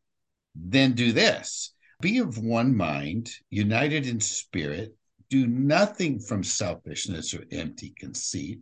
then 0.55 0.93
do 0.93 1.13
this 1.13 1.73
be 2.01 2.19
of 2.19 2.37
one 2.37 2.77
mind, 2.77 3.31
united 3.49 4.07
in 4.07 4.21
spirit, 4.21 4.95
do 5.31 5.47
nothing 5.47 6.19
from 6.19 6.45
selfishness 6.45 7.35
or 7.35 7.45
empty 7.51 7.95
conceit 7.99 8.61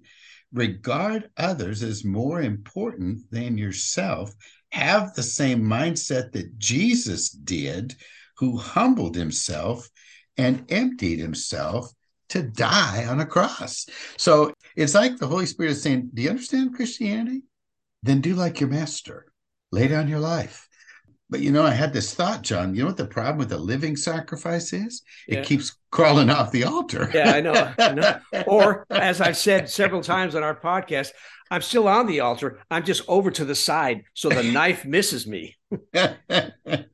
regard 0.52 1.30
others 1.36 1.82
as 1.82 2.04
more 2.04 2.40
important 2.40 3.30
than 3.30 3.58
yourself. 3.58 4.32
Have 4.70 5.14
the 5.14 5.22
same 5.22 5.62
mindset 5.62 6.32
that 6.32 6.58
Jesus 6.58 7.30
did, 7.30 7.94
who 8.38 8.56
humbled 8.56 9.16
himself 9.16 9.88
and 10.36 10.64
emptied 10.70 11.18
himself 11.18 11.92
to 12.30 12.42
die 12.42 13.06
on 13.06 13.20
a 13.20 13.26
cross. 13.26 13.86
So 14.16 14.52
it's 14.76 14.94
like 14.94 15.16
the 15.16 15.26
Holy 15.26 15.46
Spirit 15.46 15.72
is 15.72 15.82
saying, 15.82 16.10
Do 16.14 16.22
you 16.22 16.30
understand 16.30 16.74
Christianity? 16.74 17.42
Then 18.02 18.20
do 18.20 18.34
like 18.34 18.60
your 18.60 18.70
master, 18.70 19.26
lay 19.70 19.88
down 19.88 20.08
your 20.08 20.20
life. 20.20 20.68
But 21.30 21.40
you 21.40 21.50
know, 21.50 21.64
I 21.64 21.70
had 21.70 21.92
this 21.92 22.14
thought, 22.14 22.42
John. 22.42 22.74
You 22.74 22.82
know 22.82 22.88
what 22.88 22.96
the 22.96 23.06
problem 23.06 23.38
with 23.38 23.48
the 23.48 23.58
living 23.58 23.96
sacrifice 23.96 24.72
is? 24.72 25.02
It 25.26 25.34
yeah. 25.34 25.42
keeps 25.42 25.76
crawling 25.90 26.30
off 26.30 26.52
the 26.52 26.64
altar. 26.64 27.10
yeah, 27.14 27.32
I 27.32 27.40
know, 27.40 27.72
I 27.78 27.92
know. 27.92 28.20
Or 28.46 28.86
as 28.90 29.20
I've 29.20 29.36
said 29.36 29.70
several 29.70 30.02
times 30.02 30.34
on 30.34 30.42
our 30.42 30.54
podcast, 30.54 31.12
I'm 31.50 31.62
still 31.62 31.88
on 31.88 32.06
the 32.06 32.20
altar. 32.20 32.60
I'm 32.70 32.84
just 32.84 33.02
over 33.08 33.30
to 33.30 33.44
the 33.44 33.54
side 33.54 34.04
so 34.12 34.28
the 34.28 34.42
knife 34.42 34.84
misses 34.84 35.26
me. 35.26 35.56
it 35.92 36.86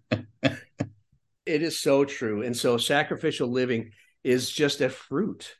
is 1.46 1.80
so 1.80 2.04
true. 2.04 2.42
And 2.42 2.56
so 2.56 2.76
sacrificial 2.76 3.49
living 3.49 3.90
is 4.22 4.50
just 4.50 4.80
a 4.80 4.88
fruit 4.88 5.56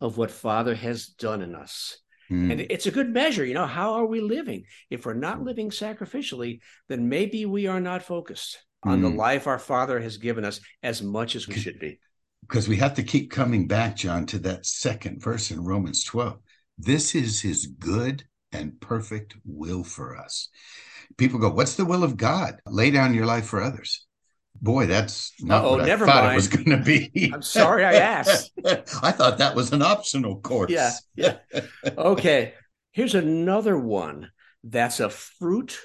of 0.00 0.16
what 0.16 0.30
Father 0.30 0.74
has 0.74 1.06
done 1.06 1.42
in 1.42 1.54
us. 1.54 1.98
Mm. 2.30 2.52
And 2.52 2.60
it's 2.70 2.86
a 2.86 2.90
good 2.90 3.10
measure. 3.10 3.44
You 3.44 3.54
know, 3.54 3.66
how 3.66 3.94
are 3.94 4.06
we 4.06 4.20
living? 4.20 4.64
If 4.90 5.06
we're 5.06 5.14
not 5.14 5.42
living 5.42 5.70
sacrificially, 5.70 6.60
then 6.88 7.08
maybe 7.08 7.46
we 7.46 7.66
are 7.66 7.80
not 7.80 8.02
focused 8.02 8.58
on 8.82 9.00
mm. 9.00 9.02
the 9.02 9.16
life 9.16 9.46
our 9.46 9.58
Father 9.58 10.00
has 10.00 10.16
given 10.16 10.44
us 10.44 10.60
as 10.82 11.02
much 11.02 11.36
as 11.36 11.46
we 11.48 11.54
should 11.54 11.78
be. 11.78 11.98
Because 12.42 12.68
we 12.68 12.76
have 12.76 12.94
to 12.94 13.02
keep 13.02 13.30
coming 13.30 13.68
back, 13.68 13.96
John, 13.96 14.26
to 14.26 14.38
that 14.40 14.66
second 14.66 15.22
verse 15.22 15.50
in 15.50 15.64
Romans 15.64 16.04
12. 16.04 16.38
This 16.78 17.14
is 17.14 17.40
his 17.40 17.66
good 17.66 18.24
and 18.50 18.80
perfect 18.80 19.36
will 19.44 19.84
for 19.84 20.16
us. 20.16 20.48
People 21.16 21.38
go, 21.38 21.50
What's 21.50 21.76
the 21.76 21.84
will 21.84 22.04
of 22.04 22.16
God? 22.16 22.60
Lay 22.66 22.90
down 22.90 23.14
your 23.14 23.26
life 23.26 23.46
for 23.46 23.62
others. 23.62 24.06
Boy, 24.62 24.86
that's 24.86 25.32
not 25.40 25.64
oh 25.64 25.76
what 25.76 25.86
never 25.86 26.04
I 26.04 26.12
thought 26.12 26.24
mind. 26.24 26.32
it 26.32 26.36
was 26.36 26.48
going 26.48 26.70
to 26.70 26.76
be. 26.76 27.32
I'm 27.34 27.42
sorry 27.42 27.84
I 27.84 27.94
asked. 27.94 28.52
I 28.64 29.10
thought 29.10 29.38
that 29.38 29.56
was 29.56 29.72
an 29.72 29.82
optional 29.82 30.40
course. 30.40 30.70
Yeah, 30.70 30.92
yeah. 31.16 31.38
Okay, 31.98 32.54
here's 32.92 33.16
another 33.16 33.76
one 33.76 34.30
that's 34.62 35.00
a 35.00 35.10
fruit 35.10 35.80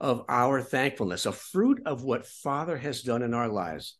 of 0.00 0.24
our 0.28 0.60
thankfulness, 0.60 1.26
a 1.26 1.32
fruit 1.32 1.80
of 1.86 2.02
what 2.02 2.26
Father 2.26 2.76
has 2.76 3.02
done 3.02 3.22
in 3.22 3.34
our 3.34 3.48
lives. 3.48 3.96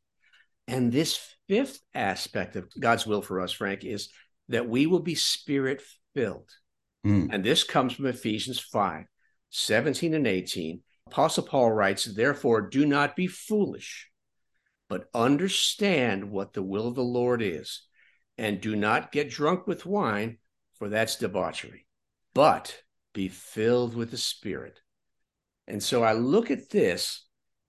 And 0.66 0.90
this 0.90 1.20
fifth 1.48 1.80
aspect 1.94 2.56
of 2.56 2.68
God's 2.78 3.06
will 3.06 3.22
for 3.22 3.40
us, 3.40 3.52
Frank, 3.52 3.84
is 3.84 4.08
that 4.48 4.68
we 4.68 4.86
will 4.86 5.00
be 5.00 5.14
spirit 5.14 5.80
filled. 6.14 6.50
Mm. 7.06 7.28
And 7.32 7.44
this 7.44 7.62
comes 7.62 7.92
from 7.92 8.06
Ephesians 8.06 8.58
5 8.58 9.04
17 9.50 10.14
and 10.14 10.26
18 10.26 10.80
Apostle 11.12 11.44
Paul 11.44 11.72
writes, 11.72 12.06
Therefore, 12.06 12.62
do 12.62 12.86
not 12.86 13.14
be 13.14 13.26
foolish, 13.26 14.08
but 14.88 15.10
understand 15.14 16.30
what 16.30 16.54
the 16.54 16.62
will 16.62 16.88
of 16.88 16.94
the 16.94 17.04
Lord 17.04 17.42
is, 17.42 17.82
and 18.38 18.62
do 18.62 18.74
not 18.74 19.12
get 19.12 19.28
drunk 19.28 19.66
with 19.66 19.84
wine, 19.84 20.38
for 20.78 20.88
that's 20.88 21.16
debauchery, 21.16 21.86
but 22.32 22.82
be 23.12 23.28
filled 23.28 23.94
with 23.94 24.10
the 24.10 24.16
Spirit. 24.16 24.80
And 25.66 25.82
so 25.82 26.02
I 26.02 26.14
look 26.14 26.50
at 26.50 26.70
this 26.70 27.26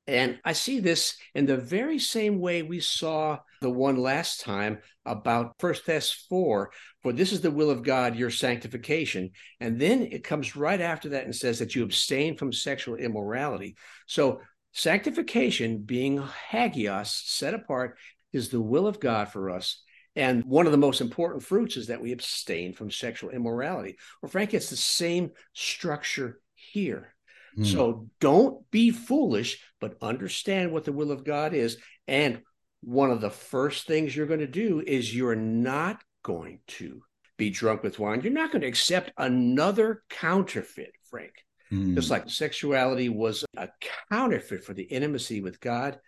and 0.08 0.40
I 0.46 0.54
see 0.54 0.80
this 0.80 1.18
in 1.36 1.46
the 1.46 1.58
very 1.58 2.00
same 2.00 2.40
way 2.40 2.64
we 2.64 2.80
saw 2.80 3.40
the 3.64 3.70
one 3.72 3.98
last 3.98 4.42
time 4.42 4.80
about 5.06 5.56
First 5.58 5.86
Thess 5.86 6.12
4, 6.30 6.72
for 7.02 7.14
this 7.14 7.32
is 7.32 7.42
the 7.42 7.50
will 7.50 7.72
of 7.72 7.82
God, 7.82 8.16
your 8.16 8.30
sanctification. 8.30 9.32
And 9.60 9.80
then 9.80 10.04
it 10.04 10.24
comes 10.24 10.56
right 10.56 10.80
after 10.80 11.10
that 11.10 11.24
and 11.24 11.36
says 11.36 11.60
that 11.60 11.74
you 11.74 11.82
abstain 11.82 12.38
from 12.38 12.54
sexual 12.54 12.96
immorality. 12.96 13.76
So 14.06 14.42
sanctification, 14.74 15.80
being 15.80 16.22
hagios, 16.52 17.10
set 17.26 17.56
apart, 17.56 17.98
is 18.34 18.50
the 18.50 18.62
will 18.62 18.86
of 18.86 19.00
God 19.00 19.30
for 19.30 19.50
us. 19.50 19.82
And 20.16 20.44
one 20.44 20.66
of 20.66 20.72
the 20.72 20.78
most 20.78 21.02
important 21.02 21.44
fruits 21.44 21.78
is 21.78 21.88
that 21.88 22.02
we 22.02 22.12
abstain 22.12 22.74
from 22.74 22.92
sexual 22.92 23.32
immorality. 23.32 23.98
Well, 24.22 24.30
Frank, 24.30 24.54
it's 24.54 24.70
the 24.70 24.76
same 24.76 25.32
structure 25.54 26.40
here. 26.54 27.16
Mm. 27.58 27.66
So 27.66 28.10
don't 28.20 28.70
be 28.72 28.92
foolish, 28.92 29.60
but 29.80 29.98
understand 30.02 30.72
what 30.72 30.84
the 30.84 30.92
will 30.92 31.12
of 31.12 31.24
God 31.24 31.54
is. 31.54 31.78
And 32.08 32.42
one 32.84 33.12
of 33.12 33.22
the 33.22 33.30
first 33.30 33.88
things 33.88 34.16
you're 34.16 34.26
going 34.26 34.40
to 34.40 34.48
do 34.48 34.84
is 34.86 35.16
you're 35.16 35.36
not 35.36 36.02
going 36.24 36.60
to 36.68 37.02
be 37.38 37.50
drunk 37.50 37.84
with 37.84 38.00
wine. 38.00 38.22
You're 38.22 38.34
not 38.34 38.52
going 38.52 38.62
to 38.62 38.68
accept 38.68 39.12
another 39.18 40.04
counterfeit, 40.10 40.92
Frank. 41.10 41.34
Mm. 41.72 41.96
Just 41.96 42.10
like 42.10 42.30
sexuality 42.30 43.10
was 43.10 43.46
a 43.58 43.70
counterfeit 44.12 44.64
for 44.64 44.74
the 44.74 44.84
intimacy 44.84 45.42
with 45.42 45.60
God, 45.60 46.00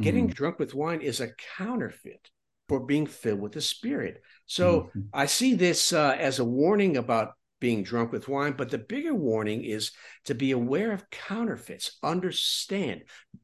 getting 0.00 0.28
mm. 0.28 0.34
drunk 0.34 0.58
with 0.58 0.74
wine 0.74 1.00
is 1.00 1.20
a 1.20 1.32
counterfeit 1.56 2.30
for 2.68 2.80
being 2.80 3.06
filled 3.06 3.40
with 3.40 3.52
the 3.52 3.60
Spirit. 3.60 4.22
So 4.46 4.82
mm-hmm. 4.82 5.00
I 5.12 5.26
see 5.26 5.54
this 5.54 5.92
uh, 5.92 6.14
as 6.18 6.38
a 6.38 6.44
warning 6.44 6.96
about 6.96 7.32
being 7.60 7.82
drunk 7.82 8.12
with 8.12 8.28
wine. 8.28 8.54
But 8.56 8.70
the 8.70 8.78
bigger 8.78 9.14
warning 9.14 9.64
is 9.64 9.92
to 10.24 10.34
be 10.34 10.52
aware 10.52 10.92
of 10.92 11.08
counterfeits, 11.10 11.98
understand, 12.02 13.02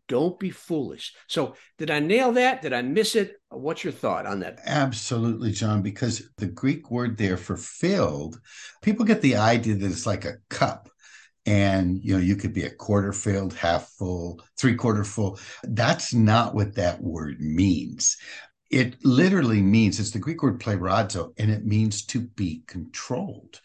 don't 0.08 0.38
be 0.38 0.50
foolish. 0.50 1.14
So, 1.28 1.56
did 1.78 1.90
I 1.90 2.00
nail 2.00 2.32
that? 2.32 2.62
Did 2.62 2.72
I 2.72 2.82
miss 2.82 3.16
it? 3.16 3.36
What's 3.50 3.84
your 3.84 3.92
thought 3.92 4.26
on 4.26 4.40
that? 4.40 4.60
Absolutely, 4.64 5.52
John, 5.52 5.82
because 5.82 6.28
the 6.38 6.46
Greek 6.46 6.90
word 6.90 7.16
there 7.16 7.36
for 7.36 7.56
filled, 7.56 8.40
people 8.82 9.04
get 9.04 9.22
the 9.22 9.36
idea 9.36 9.74
that 9.74 9.90
it's 9.90 10.06
like 10.06 10.24
a 10.24 10.36
cup 10.48 10.88
and 11.46 12.02
you 12.02 12.14
know 12.14 12.20
you 12.20 12.36
could 12.36 12.52
be 12.52 12.64
a 12.64 12.70
quarter 12.70 13.12
filled 13.12 13.54
half 13.54 13.88
full 13.98 14.40
three 14.58 14.74
quarter 14.74 15.04
full 15.04 15.38
that's 15.64 16.14
not 16.14 16.54
what 16.54 16.74
that 16.74 17.02
word 17.02 17.40
means 17.40 18.16
it 18.70 18.96
literally 19.04 19.60
means 19.60 20.00
it's 20.00 20.10
the 20.10 20.18
greek 20.18 20.42
word 20.42 20.60
pleurazo 20.60 21.32
and 21.38 21.50
it 21.50 21.64
means 21.64 22.04
to 22.04 22.20
be 22.20 22.62
controlled 22.66 23.60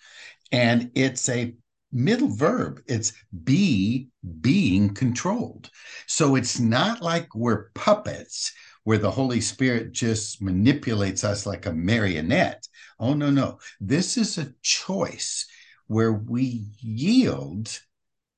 and 0.51 0.91
it's 0.96 1.29
a 1.29 1.56
middle 1.91 2.29
verb. 2.29 2.82
It's 2.88 3.13
be 3.44 4.10
being 4.41 4.94
controlled. 4.94 5.70
So 6.08 6.36
it's 6.36 6.60
not 6.60 7.01
like 7.01 7.34
we're 7.36 7.70
puppets 7.72 8.51
where 8.84 8.98
the 8.98 9.12
Holy 9.12 9.41
Spirit 9.41 9.91
just 9.91 10.41
manipulates 10.41 11.24
us 11.24 11.46
like 11.46 11.65
a 11.65 11.74
marionette. 11.74 12.68
Oh, 13.00 13.13
no, 13.13 13.29
no. 13.29 13.60
This 13.79 14.18
is 14.18 14.38
a 14.38 14.53
choice 14.62 15.46
where 15.88 16.13
we 16.13 16.65
yield 16.79 17.79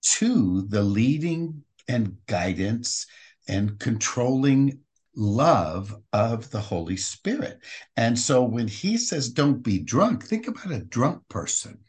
to 0.02 0.64
the 0.64 0.82
leading 0.82 1.64
and 1.88 2.18
guidance 2.26 3.06
and 3.48 3.80
controlling 3.80 4.80
love 5.16 5.96
of 6.14 6.50
the 6.52 6.60
Holy 6.60 6.98
Spirit. 6.98 7.60
And 7.98 8.18
so 8.18 8.44
when 8.44 8.68
he 8.68 8.98
says, 8.98 9.30
don't 9.30 9.62
be 9.62 9.80
drunk, 9.80 10.24
think 10.24 10.48
about 10.48 10.72
a 10.72 10.80
drunk 10.80 11.28
person. 11.28 11.80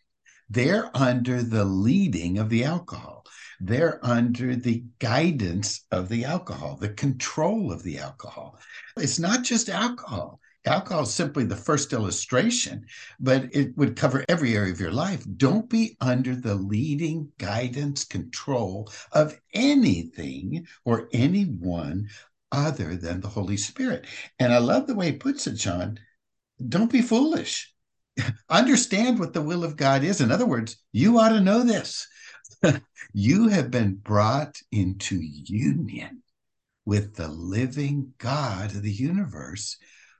They're 0.52 0.90
under 0.94 1.42
the 1.42 1.64
leading 1.64 2.36
of 2.36 2.50
the 2.50 2.64
alcohol. 2.64 3.24
They're 3.58 4.04
under 4.04 4.54
the 4.54 4.84
guidance 4.98 5.86
of 5.90 6.10
the 6.10 6.26
alcohol, 6.26 6.76
the 6.76 6.90
control 6.90 7.72
of 7.72 7.82
the 7.82 7.98
alcohol. 7.98 8.58
It's 8.98 9.18
not 9.18 9.44
just 9.44 9.70
alcohol. 9.70 10.40
Alcohol 10.66 11.04
is 11.04 11.14
simply 11.14 11.44
the 11.44 11.56
first 11.56 11.94
illustration, 11.94 12.84
but 13.18 13.48
it 13.54 13.74
would 13.78 13.96
cover 13.96 14.26
every 14.28 14.54
area 14.54 14.72
of 14.72 14.80
your 14.80 14.92
life. 14.92 15.24
Don't 15.38 15.70
be 15.70 15.96
under 16.02 16.36
the 16.36 16.56
leading 16.56 17.32
guidance, 17.38 18.04
control 18.04 18.92
of 19.12 19.40
anything 19.54 20.66
or 20.84 21.08
anyone 21.14 22.10
other 22.52 22.94
than 22.94 23.22
the 23.22 23.28
Holy 23.28 23.56
Spirit. 23.56 24.04
And 24.38 24.52
I 24.52 24.58
love 24.58 24.86
the 24.86 24.94
way 24.94 25.12
he 25.12 25.16
puts 25.16 25.46
it, 25.46 25.54
John. 25.54 25.98
Don't 26.68 26.92
be 26.92 27.00
foolish. 27.00 27.71
Understand 28.48 29.18
what 29.18 29.32
the 29.32 29.42
will 29.42 29.64
of 29.64 29.76
God 29.76 30.04
is. 30.04 30.20
In 30.20 30.30
other 30.30 30.46
words, 30.46 30.76
you 30.92 31.18
ought 31.18 31.30
to 31.30 31.40
know 31.40 31.62
this. 31.62 32.06
you 33.12 33.48
have 33.48 33.70
been 33.70 33.94
brought 33.96 34.56
into 34.70 35.18
union 35.20 36.22
with 36.84 37.14
the 37.14 37.28
living 37.28 38.12
God 38.18 38.70
of 38.70 38.82
the 38.82 38.92
universe 38.92 39.76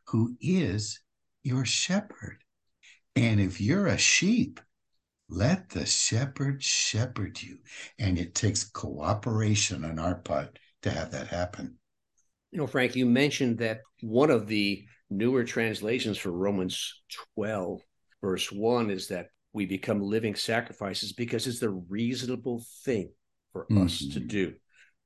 who 0.07 0.37
is 0.41 1.01
your 1.43 1.65
shepherd. 1.65 2.39
And 3.17 3.41
if 3.41 3.61
you're 3.61 3.87
a 3.87 3.99
sheep, 3.99 4.61
let 5.29 5.71
the 5.71 5.87
shepherd 5.87 6.63
shepherd 6.63 7.43
you. 7.43 7.59
And 7.99 8.19
it 8.19 8.35
takes 8.35 8.65
cooperation 8.65 9.85
on 9.85 9.99
our 9.99 10.17
part 10.17 10.59
to 10.83 10.91
have 10.91 11.11
that 11.13 11.29
happen. 11.29 11.79
You 12.51 12.59
know, 12.59 12.67
Frank, 12.67 12.97
you 12.97 13.07
mentioned 13.07 13.59
that 13.59 13.81
one 14.03 14.31
of 14.31 14.47
the 14.47 14.85
newer 15.17 15.45
translations 15.45 16.19
for 16.19 16.31
Romans 16.31 17.03
12, 17.37 17.81
verse 18.21 18.51
1, 18.51 18.91
is 18.91 19.09
that 19.09 19.29
we 19.53 19.67
become 19.67 20.01
living 20.01 20.35
sacrifices 20.35 21.13
because 21.13 21.47
it's 21.47 21.61
the 21.61 21.71
reasonable 21.71 22.65
thing 22.85 23.13
for 23.53 23.65
mm-hmm. 23.65 23.85
us 23.85 23.99
to 23.99 24.19
mm-hmm. 24.19 24.29
do. 24.29 24.55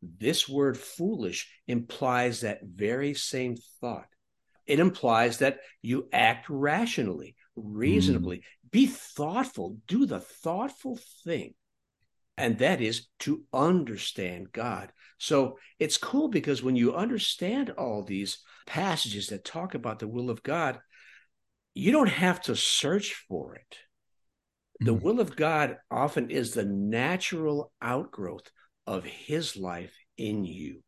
This 0.02 0.48
word 0.48 0.78
foolish 0.78 1.50
implies 1.66 2.40
that 2.40 2.60
very 2.62 3.14
same 3.14 3.56
thought. 3.80 4.06
It 4.66 4.80
implies 4.80 5.38
that 5.38 5.58
you 5.82 6.08
act 6.12 6.48
rationally, 6.48 7.36
reasonably, 7.54 8.38
mm. 8.38 8.42
be 8.70 8.86
thoughtful, 8.86 9.78
do 9.86 10.06
the 10.06 10.20
thoughtful 10.20 10.98
thing. 11.24 11.54
And 12.36 12.58
that 12.58 12.80
is 12.80 13.06
to 13.20 13.44
understand 13.52 14.52
God. 14.52 14.92
So 15.18 15.58
it's 15.78 15.96
cool 15.96 16.28
because 16.28 16.62
when 16.62 16.76
you 16.76 16.94
understand 16.94 17.70
all 17.70 18.02
these 18.02 18.38
passages 18.66 19.28
that 19.28 19.44
talk 19.44 19.74
about 19.74 19.98
the 19.98 20.08
will 20.08 20.28
of 20.28 20.42
God, 20.42 20.78
you 21.74 21.92
don't 21.92 22.08
have 22.08 22.40
to 22.42 22.56
search 22.56 23.14
for 23.28 23.54
it. 23.54 23.78
The 24.80 24.94
mm. 24.94 25.00
will 25.00 25.20
of 25.20 25.36
God 25.36 25.78
often 25.90 26.30
is 26.30 26.52
the 26.52 26.64
natural 26.64 27.72
outgrowth 27.80 28.50
of 28.86 29.04
his 29.04 29.56
life 29.56 29.94
in 30.18 30.44
you. 30.44 30.82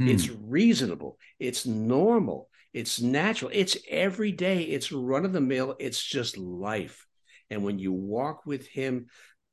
Mm. 0.00 0.08
It's 0.08 0.28
reasonable, 0.28 1.18
it's 1.38 1.66
normal, 1.66 2.48
it's 2.72 3.00
natural, 3.00 3.50
it's 3.52 3.76
everyday, 3.88 4.62
it's 4.62 4.92
run 4.92 5.24
of 5.24 5.32
the 5.32 5.40
mill, 5.40 5.76
it's 5.78 6.02
just 6.02 6.36
life. 6.36 7.06
And 7.50 7.62
when 7.64 7.78
you 7.78 7.92
walk 7.92 8.44
with 8.44 8.66
him, 8.66 9.06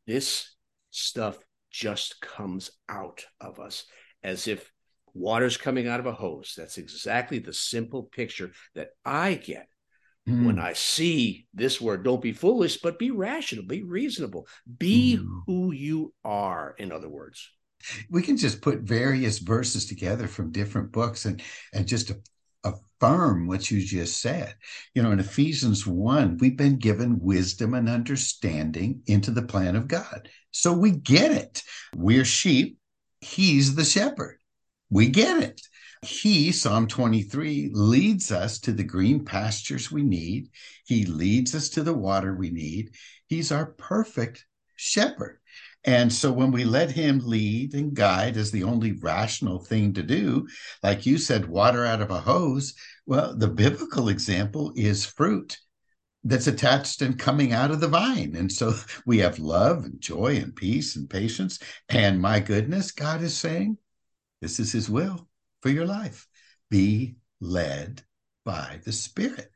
this 0.06 0.53
stuff 0.94 1.38
just 1.72 2.22
comes 2.22 2.72
out 2.88 3.26
of 3.42 3.60
us 3.60 3.86
as 4.24 4.48
if 4.48 4.72
water's 5.14 5.58
coming 5.58 5.88
out 5.88 6.00
of 6.00 6.06
a 6.06 6.14
hose. 6.14 6.54
That's 6.58 6.78
exactly 6.78 7.40
the 7.40 7.54
simple 7.54 8.04
picture 8.04 8.52
that 8.76 8.90
I 9.04 9.36
get 9.36 9.68
mm. 10.28 10.46
when 10.46 10.60
I 10.60 10.74
see 10.74 11.48
this 11.54 11.82
word. 11.82 12.04
Don't 12.04 12.22
be 12.22 12.34
foolish, 12.34 12.78
but 12.78 13.00
be 13.00 13.12
rational, 13.12 13.66
be 13.66 13.84
reasonable, 13.84 14.48
be 14.78 15.18
mm. 15.18 15.28
who 15.46 15.72
you 15.72 16.14
are, 16.24 16.76
in 16.78 16.92
other 16.92 17.10
words. 17.10 17.50
We 18.10 18.22
can 18.22 18.38
just 18.38 18.62
put 18.62 18.80
various 18.80 19.40
verses 19.40 19.86
together 19.88 20.28
from 20.28 20.52
different 20.52 20.94
books 20.94 21.26
and 21.26 21.42
and 21.74 21.86
just 21.86 22.14
affirm 22.64 23.48
what 23.48 23.70
you 23.70 23.82
just 23.86 24.22
said. 24.22 24.56
You 24.94 25.04
know, 25.04 25.12
in 25.12 25.20
Ephesians 25.20 25.86
1, 25.86 26.38
we've 26.38 26.58
been 26.58 26.78
given 26.78 27.20
wisdom 27.20 27.74
and 27.74 27.90
understanding 27.90 29.02
into 29.08 29.32
the 29.32 29.42
plan 29.42 29.76
of 29.76 29.88
God. 29.88 30.30
So 30.52 30.74
we 30.74 30.92
get 30.92 31.32
it. 31.32 31.64
We're 31.96 32.26
sheep 32.26 32.78
He's 33.24 33.76
the 33.76 33.86
shepherd. 33.86 34.40
We 34.90 35.08
get 35.08 35.42
it. 35.42 35.62
He, 36.02 36.52
Psalm 36.52 36.88
23, 36.88 37.70
leads 37.74 38.32
us 38.32 38.60
to 38.60 38.74
the 38.74 38.84
green 38.84 39.24
pastures 39.24 39.90
we 39.90 40.04
need. 40.04 40.50
He 40.86 41.06
leads 41.06 41.56
us 41.56 41.70
to 41.70 41.84
the 41.84 41.94
water 41.94 42.36
we 42.36 42.50
need. 42.50 42.92
He's 43.28 43.52
our 43.52 43.66
perfect 43.66 44.46
shepherd. 44.76 45.40
And 45.86 46.14
so 46.14 46.32
when 46.32 46.52
we 46.52 46.64
let 46.64 46.92
him 46.92 47.20
lead 47.20 47.74
and 47.74 47.94
guide 47.94 48.38
as 48.38 48.52
the 48.52 48.64
only 48.64 48.94
rational 48.94 49.60
thing 49.60 49.94
to 49.94 50.04
do, 50.04 50.48
like 50.82 51.06
you 51.06 51.18
said, 51.18 51.48
water 51.48 51.86
out 51.86 52.02
of 52.02 52.10
a 52.10 52.20
hose, 52.20 52.74
well, 53.06 53.36
the 53.36 53.50
biblical 53.50 54.08
example 54.08 54.72
is 54.76 55.06
fruit 55.06 55.58
that's 56.24 56.48
attached 56.48 57.02
and 57.02 57.20
coming 57.20 57.52
out 57.52 57.70
of 57.70 57.82
the 57.82 57.90
vine. 57.90 58.36
And 58.36 58.50
so 58.50 58.74
we 59.06 59.18
have 59.20 59.40
love 59.40 59.84
and 59.84 60.00
joy 60.00 60.38
and 60.38 60.56
peace 60.56 60.96
and 60.96 61.10
patience. 61.10 61.60
And 61.90 62.22
my 62.22 62.40
goodness, 62.40 62.92
God 62.92 63.22
is 63.22 63.36
saying, 63.36 63.78
this 64.42 64.60
is 64.60 64.72
his 64.72 64.90
will 64.90 65.28
for 65.62 65.70
your 65.70 65.86
life. 65.86 66.28
Be 66.70 67.16
led 67.42 68.04
by 68.46 68.80
the 68.86 68.94
Spirit. 68.94 69.52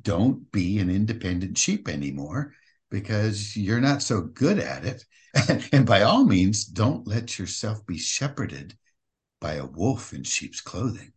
Don't 0.00 0.50
be 0.52 0.78
an 0.78 0.90
independent 0.90 1.58
sheep 1.58 1.88
anymore 1.88 2.54
because 2.92 3.56
you're 3.56 3.80
not 3.80 4.02
so 4.02 4.20
good 4.20 4.60
at 4.60 4.84
it. 4.84 5.04
and 5.72 5.84
by 5.84 6.02
all 6.02 6.24
means, 6.24 6.64
don't 6.64 7.08
let 7.08 7.38
yourself 7.38 7.84
be 7.86 7.98
shepherded 7.98 8.76
by 9.40 9.54
a 9.54 9.66
wolf 9.66 10.12
in 10.12 10.22
sheep's 10.22 10.60
clothing, 10.60 11.12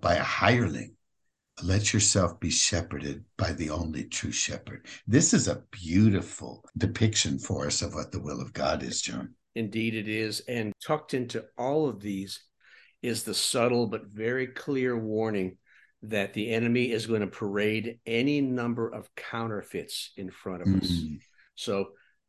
by 0.00 0.14
a 0.14 0.22
hireling 0.22 0.94
let 1.62 1.92
yourself 1.92 2.38
be 2.38 2.50
shepherded 2.50 3.24
by 3.36 3.52
the 3.52 3.70
only 3.70 4.04
true 4.04 4.32
shepherd. 4.32 4.86
This 5.06 5.34
is 5.34 5.48
a 5.48 5.62
beautiful 5.70 6.64
depiction 6.76 7.38
for 7.38 7.66
us 7.66 7.82
of 7.82 7.94
what 7.94 8.12
the 8.12 8.20
will 8.20 8.40
of 8.40 8.52
God 8.52 8.82
is, 8.82 9.00
John. 9.00 9.34
Indeed, 9.54 9.94
it 9.94 10.08
is. 10.08 10.40
And 10.48 10.72
tucked 10.84 11.14
into 11.14 11.44
all 11.56 11.88
of 11.88 12.00
these 12.00 12.40
is 13.02 13.22
the 13.22 13.34
subtle 13.34 13.86
but 13.86 14.06
very 14.06 14.46
clear 14.46 14.96
warning 14.96 15.56
that 16.02 16.32
the 16.32 16.50
enemy 16.50 16.90
is 16.90 17.06
going 17.06 17.22
to 17.22 17.26
parade 17.26 17.98
any 18.06 18.40
number 18.40 18.88
of 18.88 19.08
counterfeits 19.16 20.12
in 20.16 20.30
front 20.30 20.62
of 20.62 20.68
mm. 20.68 20.82
us. 20.82 21.02
So 21.54 21.88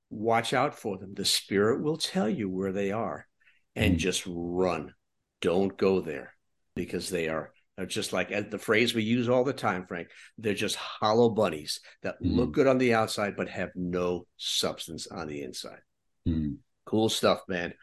watch 0.10 0.54
out 0.54 0.74
for 0.74 0.98
them. 0.98 1.14
The 1.14 1.26
Spirit 1.26 1.84
will 1.84 1.98
tell 1.98 2.28
you 2.30 2.50
where 2.50 2.72
they 2.72 2.92
are 2.92 3.28
and 3.76 3.96
mm. 3.96 4.00
just 4.00 4.24
run. 4.28 4.94
Don't 5.42 5.78
go 5.78 6.02
there 6.02 6.34
because 6.76 7.10
they 7.10 7.30
are 7.30 7.52
just 7.88 8.12
like 8.12 8.50
the 8.50 8.58
phrase 8.58 8.94
we 8.94 9.04
use 9.04 9.30
all 9.30 9.44
the 9.44 9.54
time, 9.54 9.86
Frank. 9.88 10.10
They're 10.38 10.54
just 10.54 10.76
hollow 10.76 11.30
bunnies 11.30 11.80
that 12.04 12.16
mm. 12.16 12.36
look 12.36 12.52
good 12.52 12.68
on 12.68 12.78
the 12.78 12.94
outside 12.94 13.36
but 13.38 13.50
have 13.50 13.70
no 13.76 14.26
substance 14.38 15.08
on 15.08 15.28
the 15.28 15.44
inside. 15.44 15.80
Mm. 16.28 16.58
Cool 16.86 17.10
stuff, 17.10 17.42
man. 17.48 17.74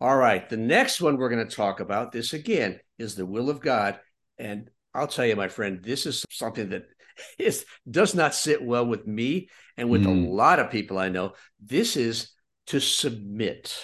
All 0.00 0.16
right. 0.16 0.48
The 0.48 0.56
next 0.56 1.00
one 1.00 1.18
we're 1.18 1.28
going 1.28 1.46
to 1.46 1.56
talk 1.56 1.80
about, 1.80 2.10
this 2.12 2.32
again, 2.32 2.80
is 2.98 3.14
the 3.14 3.26
will 3.26 3.48
of 3.50 3.60
God. 3.60 4.00
And 4.38 4.68
I'll 4.94 5.08
tell 5.08 5.26
you, 5.26 5.36
my 5.36 5.48
friend, 5.48 5.80
this 5.82 6.06
is 6.06 6.24
something 6.30 6.70
that 6.70 6.84
is 7.38 7.64
does 7.88 8.14
not 8.14 8.34
sit 8.34 8.62
well 8.62 8.86
with 8.86 9.06
me 9.06 9.48
and 9.76 9.90
with 9.90 10.04
mm. 10.04 10.08
a 10.08 10.30
lot 10.30 10.58
of 10.58 10.70
people 10.70 10.98
I 10.98 11.08
know. 11.08 11.32
This 11.60 11.96
is 11.96 12.30
to 12.68 12.80
submit. 12.80 13.76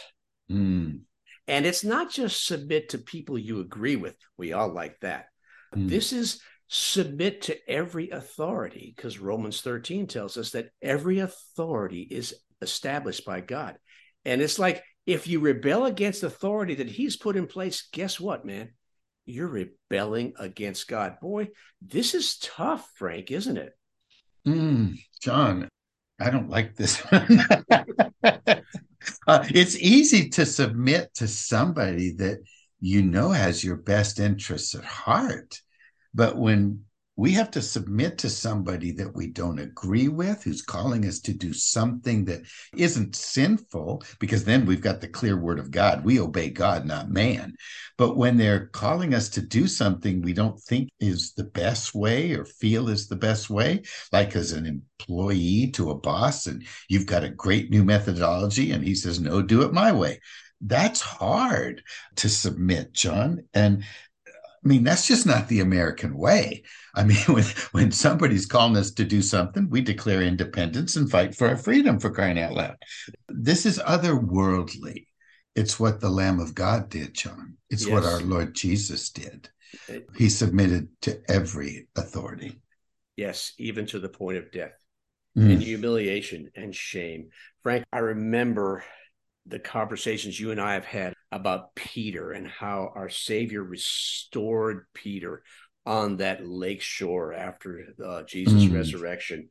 Mm. 0.51 1.01
And 1.49 1.66
it's 1.66 1.85
not 1.85 2.11
just 2.11 2.46
submit 2.46 2.90
to 2.90 2.99
people 2.99 3.38
you 3.38 3.61
agree 3.61 3.96
with. 3.96 4.14
We 4.37 4.53
all 4.53 4.73
like 4.73 4.99
that. 5.01 5.27
Mm. 5.75 5.88
This 5.88 6.12
is 6.12 6.40
submit 6.68 7.42
to 7.42 7.57
every 7.68 8.11
authority 8.11 8.92
because 8.94 9.18
Romans 9.18 9.61
13 9.61 10.07
tells 10.07 10.37
us 10.37 10.53
that 10.53 10.70
every 10.81 11.18
authority 11.18 12.03
is 12.03 12.35
established 12.62 13.25
by 13.25 13.40
God. 13.40 13.77
And 14.25 14.40
it's 14.40 14.59
like 14.59 14.83
if 15.07 15.27
you 15.27 15.40
rebel 15.40 15.87
against 15.87 16.23
authority 16.23 16.77
that 16.77 16.88
he's 16.88 17.16
put 17.16 17.37
in 17.37 17.49
place, 17.49 17.88
guess 17.92 18.20
what, 18.20 18.44
man? 18.44 18.70
You're 19.31 19.49
rebelling 19.49 20.35
against 20.38 20.88
God. 20.88 21.21
Boy, 21.21 21.49
this 21.81 22.14
is 22.14 22.38
tough, 22.38 22.90
Frank, 22.97 23.31
isn't 23.31 23.57
it? 23.57 23.73
Mm, 24.47 24.99
John, 25.23 25.69
I 26.21 26.31
don't 26.31 26.51
like 26.51 26.77
this. 26.77 27.03
uh, 27.12 27.23
it's 29.27 29.77
easy 29.79 30.29
to 30.31 30.47
submit 30.47 31.14
to 31.14 31.29
somebody 31.29 32.12
that 32.14 32.38
you 32.81 33.03
know 33.03 33.31
has 33.31 33.62
your 33.62 33.77
best 33.77 34.19
interests 34.19 34.75
at 34.75 34.85
heart. 34.85 35.61
But 36.14 36.37
when 36.37 36.85
we 37.20 37.33
have 37.33 37.50
to 37.50 37.61
submit 37.61 38.16
to 38.16 38.30
somebody 38.30 38.92
that 38.92 39.14
we 39.14 39.26
don't 39.26 39.59
agree 39.59 40.09
with, 40.09 40.42
who's 40.42 40.62
calling 40.62 41.04
us 41.04 41.20
to 41.20 41.35
do 41.35 41.52
something 41.52 42.24
that 42.24 42.40
isn't 42.74 43.14
sinful, 43.14 44.02
because 44.18 44.42
then 44.44 44.64
we've 44.64 44.80
got 44.80 45.02
the 45.02 45.06
clear 45.06 45.37
word 45.37 45.59
of 45.59 45.70
God. 45.70 46.02
We 46.02 46.18
obey 46.18 46.48
God, 46.48 46.87
not 46.87 47.11
man. 47.11 47.56
But 47.98 48.16
when 48.16 48.38
they're 48.38 48.68
calling 48.68 49.12
us 49.12 49.28
to 49.30 49.42
do 49.42 49.66
something 49.66 50.22
we 50.22 50.33
don't 50.33 50.59
think 50.62 50.88
is 50.98 51.35
the 51.35 51.44
best 51.44 51.94
way 51.94 52.33
or 52.33 52.46
feel 52.46 52.88
is 52.88 53.06
the 53.06 53.16
best 53.16 53.50
way, 53.50 53.83
like 54.12 54.35
as 54.35 54.52
an 54.52 54.64
employee 54.64 55.72
to 55.74 55.90
a 55.90 55.94
boss, 55.94 56.46
and 56.46 56.66
you've 56.88 57.04
got 57.04 57.22
a 57.22 57.28
great 57.28 57.68
new 57.68 57.85
methodology, 57.85 58.72
and 58.72 58.83
he 58.83 58.94
says, 58.94 59.20
no, 59.20 59.42
do 59.42 59.61
it 59.61 59.74
my 59.74 59.92
way 59.92 60.20
that's 60.62 61.00
hard 61.00 61.83
to 62.16 62.28
submit, 62.28 62.92
John. 62.92 63.44
And 63.54 63.85
I 64.64 64.68
mean, 64.68 64.85
that's 64.85 65.07
just 65.07 65.27
not 65.27 65.49
the 65.49 65.61
American 65.61 66.16
way. 66.16 66.64
I 66.94 67.05
mean, 67.05 67.16
when, 67.27 67.44
when 67.73 67.92
somebody's 67.92 68.46
calling 68.46 68.77
us 68.77 68.90
to 68.92 69.05
do 69.05 69.23
something, 69.23 69.68
we 69.70 69.81
declare 69.81 70.23
independence 70.23 70.96
and 70.96 71.11
fight 71.11 71.35
for 71.35 71.49
our 71.49 71.57
freedom 71.57 71.99
for 71.99 72.11
crying 72.11 72.38
out 72.38 72.53
loud. 72.53 72.77
This 73.29 73.64
is 73.66 73.79
otherworldly. 73.79 75.07
It's 75.57 75.81
what 75.81 76.01
the 76.01 76.11
Lamb 76.11 76.40
of 76.40 76.55
God 76.55 76.88
did, 76.90 77.14
John. 77.14 77.57
It's 77.70 77.87
yes. 77.87 77.92
what 77.92 78.05
our 78.05 78.20
Lord 78.20 78.55
Jesus 78.55 79.11
did. 79.11 79.49
He 80.16 80.29
submitted 80.29 80.88
to 81.03 81.20
every 81.29 81.88
authority. 81.96 82.61
Yes, 83.16 83.53
even 83.59 83.87
to 83.87 83.99
the 83.99 84.09
point 84.09 84.38
of 84.38 84.51
death 84.51 84.73
mm. 85.37 85.53
and 85.53 85.62
humiliation 85.62 86.51
and 86.55 86.75
shame. 86.75 87.31
Frank, 87.62 87.85
I 87.92 87.99
remember 87.99 88.85
the 89.51 89.59
conversations 89.59 90.39
you 90.39 90.51
and 90.51 90.61
I 90.61 90.75
have 90.75 90.85
had 90.85 91.13
about 91.33 91.75
Peter 91.75 92.33
and 92.33 92.47
how 92.47 92.93
our 92.95 93.09
Savior 93.09 93.63
restored 93.63 94.87
Peter 94.95 95.43
on 95.85 96.19
that 96.19 96.47
lake 96.47 96.81
shore 96.81 97.33
after 97.33 97.85
uh, 98.05 98.23
Jesus' 98.23 98.65
mm. 98.65 98.75
resurrection. 98.75 99.49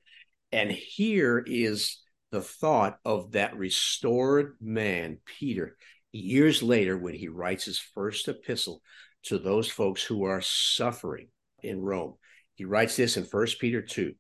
And 0.52 0.72
here 0.72 1.44
is 1.46 2.02
the 2.32 2.42
thought 2.42 2.98
of 3.04 3.32
that 3.32 3.58
restored 3.58 4.56
man, 4.62 5.20
Peter, 5.26 5.76
years 6.12 6.62
later 6.64 6.98
when 6.98 7.14
he 7.14 7.28
writes 7.28 7.66
his 7.66 7.80
first 7.80 8.28
epistle 8.28 8.82
to 9.24 9.38
those 9.38 9.70
folks 9.70 10.04
who 10.04 10.24
are 10.24 10.42
suffering 10.42 11.28
in 11.62 11.82
Rome. 11.82 12.16
He 12.56 12.66
writes 12.66 12.96
this 12.96 13.18
in 13.18 13.26
First 13.26 13.60
Peter 13.60 13.82
2 13.82 14.14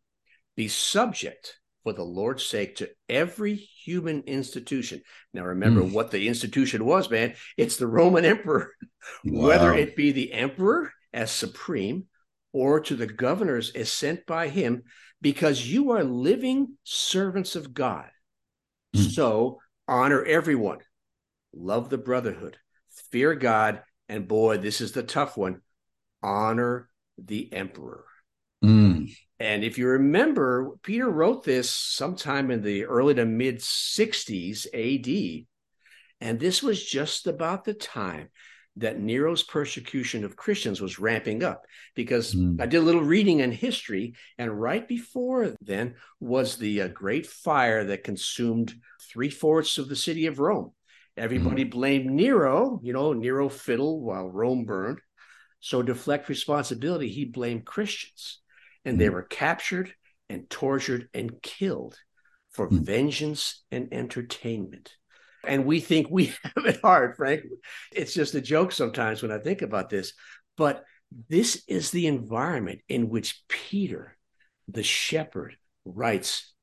Be 0.55 0.67
subject 0.67 1.58
for 1.83 1.93
the 1.93 2.03
Lord's 2.03 2.45
sake 2.45 2.77
to 2.77 2.89
every 3.07 3.55
human 3.55 4.21
institution. 4.21 5.01
Now, 5.33 5.43
remember 5.45 5.81
mm. 5.81 5.93
what 5.93 6.11
the 6.11 6.27
institution 6.27 6.85
was, 6.85 7.09
man. 7.09 7.35
It's 7.57 7.77
the 7.77 7.87
Roman 7.87 8.25
emperor, 8.25 8.73
wow. 9.25 9.47
whether 9.47 9.73
it 9.73 9.95
be 9.95 10.11
the 10.11 10.33
emperor 10.33 10.91
as 11.13 11.31
supreme 11.31 12.05
or 12.51 12.79
to 12.81 12.95
the 12.95 13.07
governors 13.07 13.71
as 13.71 13.91
sent 13.91 14.25
by 14.25 14.49
him, 14.49 14.83
because 15.21 15.67
you 15.67 15.91
are 15.91 16.03
living 16.03 16.77
servants 16.83 17.55
of 17.55 17.73
God. 17.73 18.09
Mm. 18.95 19.11
So 19.11 19.59
honor 19.87 20.23
everyone, 20.23 20.79
love 21.53 21.89
the 21.89 21.97
brotherhood, 21.97 22.57
fear 23.11 23.35
God, 23.35 23.83
and 24.07 24.27
boy, 24.27 24.57
this 24.57 24.81
is 24.81 24.91
the 24.91 25.03
tough 25.03 25.37
one 25.37 25.61
honor 26.21 26.89
the 27.17 27.51
emperor. 27.53 28.05
Mm. 28.63 29.11
And 29.39 29.63
if 29.63 29.77
you 29.77 29.87
remember, 29.87 30.71
Peter 30.83 31.09
wrote 31.09 31.43
this 31.43 31.69
sometime 31.71 32.51
in 32.51 32.61
the 32.61 32.85
early 32.85 33.13
to 33.15 33.25
mid 33.25 33.59
60s 33.59 34.67
AD. 34.73 35.45
And 36.21 36.39
this 36.39 36.61
was 36.61 36.83
just 36.83 37.27
about 37.27 37.63
the 37.63 37.73
time 37.73 38.29
that 38.75 38.99
Nero's 38.99 39.43
persecution 39.43 40.23
of 40.23 40.35
Christians 40.35 40.81
was 40.81 40.99
ramping 40.99 41.43
up 41.43 41.63
because 41.95 42.33
mm. 42.33 42.61
I 42.61 42.65
did 42.65 42.77
a 42.77 42.83
little 42.83 43.03
reading 43.03 43.39
in 43.39 43.51
history, 43.51 44.15
and 44.37 44.59
right 44.59 44.85
before 44.87 45.55
then 45.61 45.95
was 46.19 46.57
the 46.57 46.83
uh, 46.83 46.87
great 46.89 47.25
fire 47.25 47.85
that 47.85 48.03
consumed 48.03 48.73
three 49.11 49.29
fourths 49.29 49.77
of 49.77 49.89
the 49.89 49.95
city 49.95 50.27
of 50.27 50.39
Rome. 50.39 50.71
Everybody 51.17 51.65
mm. 51.65 51.71
blamed 51.71 52.11
Nero, 52.11 52.79
you 52.83 52.93
know, 52.93 53.13
Nero 53.13 53.49
fiddled 53.49 54.03
while 54.03 54.29
Rome 54.29 54.65
burned. 54.65 54.99
So, 55.61 55.81
deflect 55.81 56.29
responsibility, 56.29 57.09
he 57.09 57.25
blamed 57.25 57.65
Christians 57.65 58.39
and 58.85 58.99
they 58.99 59.07
mm. 59.07 59.13
were 59.13 59.23
captured 59.23 59.93
and 60.29 60.49
tortured 60.49 61.09
and 61.13 61.41
killed 61.41 61.97
for 62.51 62.69
mm. 62.69 62.79
vengeance 62.79 63.63
and 63.71 63.89
entertainment. 63.91 64.93
And 65.45 65.65
we 65.65 65.79
think 65.79 66.07
we 66.09 66.25
have 66.43 66.65
it 66.65 66.81
hard, 66.81 67.15
Frank. 67.15 67.43
It's 67.93 68.13
just 68.13 68.35
a 68.35 68.41
joke 68.41 68.71
sometimes 68.71 69.21
when 69.21 69.31
I 69.31 69.39
think 69.39 69.61
about 69.61 69.89
this. 69.89 70.13
But 70.57 70.83
this 71.29 71.63
is 71.67 71.91
the 71.91 72.07
environment 72.07 72.81
in 72.89 73.09
which 73.09 73.43
Peter, 73.47 74.17
the 74.67 74.83
shepherd, 74.83 75.55
writes 75.85 76.53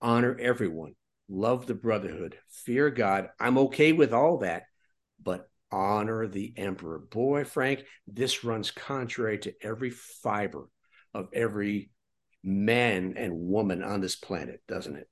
honor 0.00 0.36
everyone, 0.40 0.94
love 1.28 1.66
the 1.66 1.74
brotherhood, 1.74 2.38
fear 2.50 2.90
God. 2.90 3.28
I'm 3.40 3.58
okay 3.58 3.92
with 3.92 4.12
all 4.12 4.38
that, 4.38 4.64
but 5.22 5.48
honor 5.70 6.26
the 6.26 6.52
emperor. 6.56 6.98
Boy, 6.98 7.44
Frank, 7.44 7.84
this 8.06 8.44
runs 8.44 8.70
contrary 8.70 9.38
to 9.38 9.54
every 9.62 9.90
fiber 9.90 10.68
of 11.14 11.28
every 11.32 11.90
man 12.42 13.14
and 13.16 13.32
woman 13.34 13.82
on 13.82 14.00
this 14.00 14.16
planet, 14.16 14.60
doesn't 14.68 14.96
it? 14.96 15.08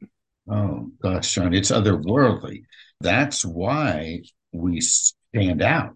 Oh 0.51 0.91
gosh, 1.03 1.35
John, 1.35 1.55
it's 1.55 1.71
otherworldly. 1.71 2.65
That's 3.01 3.45
why 3.45 4.23
we 4.53 4.81
stand 4.81 5.63
out 5.63 5.95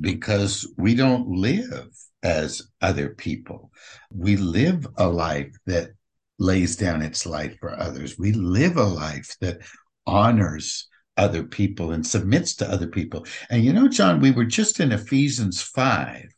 because 0.00 0.72
we 0.76 0.94
don't 0.94 1.28
live 1.28 1.88
as 2.22 2.62
other 2.80 3.10
people. 3.10 3.70
We 4.10 4.36
live 4.36 4.86
a 4.96 5.06
life 5.06 5.54
that 5.66 5.90
lays 6.38 6.76
down 6.76 7.02
its 7.02 7.26
life 7.26 7.56
for 7.60 7.78
others. 7.78 8.18
We 8.18 8.32
live 8.32 8.76
a 8.76 8.84
life 8.84 9.36
that 9.40 9.60
honors 10.06 10.88
other 11.16 11.44
people 11.44 11.92
and 11.92 12.04
submits 12.04 12.56
to 12.56 12.68
other 12.68 12.88
people. 12.88 13.24
And 13.50 13.64
you 13.64 13.72
know, 13.72 13.88
John, 13.88 14.20
we 14.20 14.32
were 14.32 14.44
just 14.44 14.80
in 14.80 14.90
Ephesians 14.92 15.62
5 15.62 16.33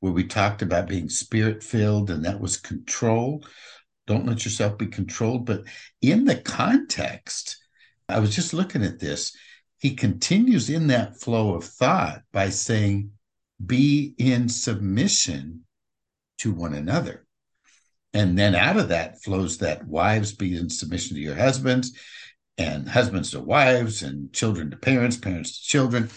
where 0.00 0.12
we 0.12 0.24
talked 0.24 0.62
about 0.62 0.88
being 0.88 1.08
spirit 1.08 1.62
filled 1.62 2.10
and 2.10 2.24
that 2.24 2.40
was 2.40 2.56
control. 2.56 3.44
Don't 4.06 4.26
let 4.26 4.44
yourself 4.44 4.78
be 4.78 4.86
controlled. 4.86 5.46
But 5.46 5.64
in 6.00 6.24
the 6.24 6.36
context, 6.36 7.58
I 8.08 8.20
was 8.20 8.34
just 8.34 8.54
looking 8.54 8.84
at 8.84 8.98
this. 8.98 9.36
He 9.78 9.94
continues 9.94 10.70
in 10.70 10.86
that 10.88 11.20
flow 11.20 11.54
of 11.54 11.64
thought 11.64 12.22
by 12.32 12.48
saying, 12.48 13.10
be 13.64 14.14
in 14.18 14.48
submission 14.48 15.64
to 16.38 16.52
one 16.52 16.74
another. 16.74 17.26
And 18.14 18.38
then 18.38 18.54
out 18.54 18.78
of 18.78 18.88
that 18.88 19.22
flows 19.22 19.58
that 19.58 19.86
wives 19.86 20.32
be 20.32 20.56
in 20.56 20.70
submission 20.70 21.16
to 21.16 21.22
your 21.22 21.34
husbands, 21.34 21.92
and 22.56 22.88
husbands 22.88 23.32
to 23.32 23.40
wives, 23.40 24.02
and 24.02 24.32
children 24.32 24.70
to 24.70 24.76
parents, 24.76 25.16
parents 25.16 25.60
to 25.60 25.68
children. 25.68 26.10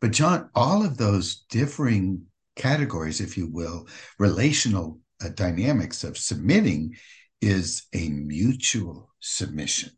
But, 0.00 0.12
John, 0.12 0.48
all 0.54 0.84
of 0.84 0.96
those 0.96 1.44
differing 1.50 2.26
categories, 2.60 3.20
if 3.20 3.36
you 3.38 3.48
will, 3.50 3.88
relational 4.18 5.00
uh, 5.24 5.30
dynamics 5.30 6.04
of 6.04 6.18
submitting 6.18 6.94
is 7.40 7.86
a 7.94 8.10
mutual 8.10 9.10
submission. 9.20 9.90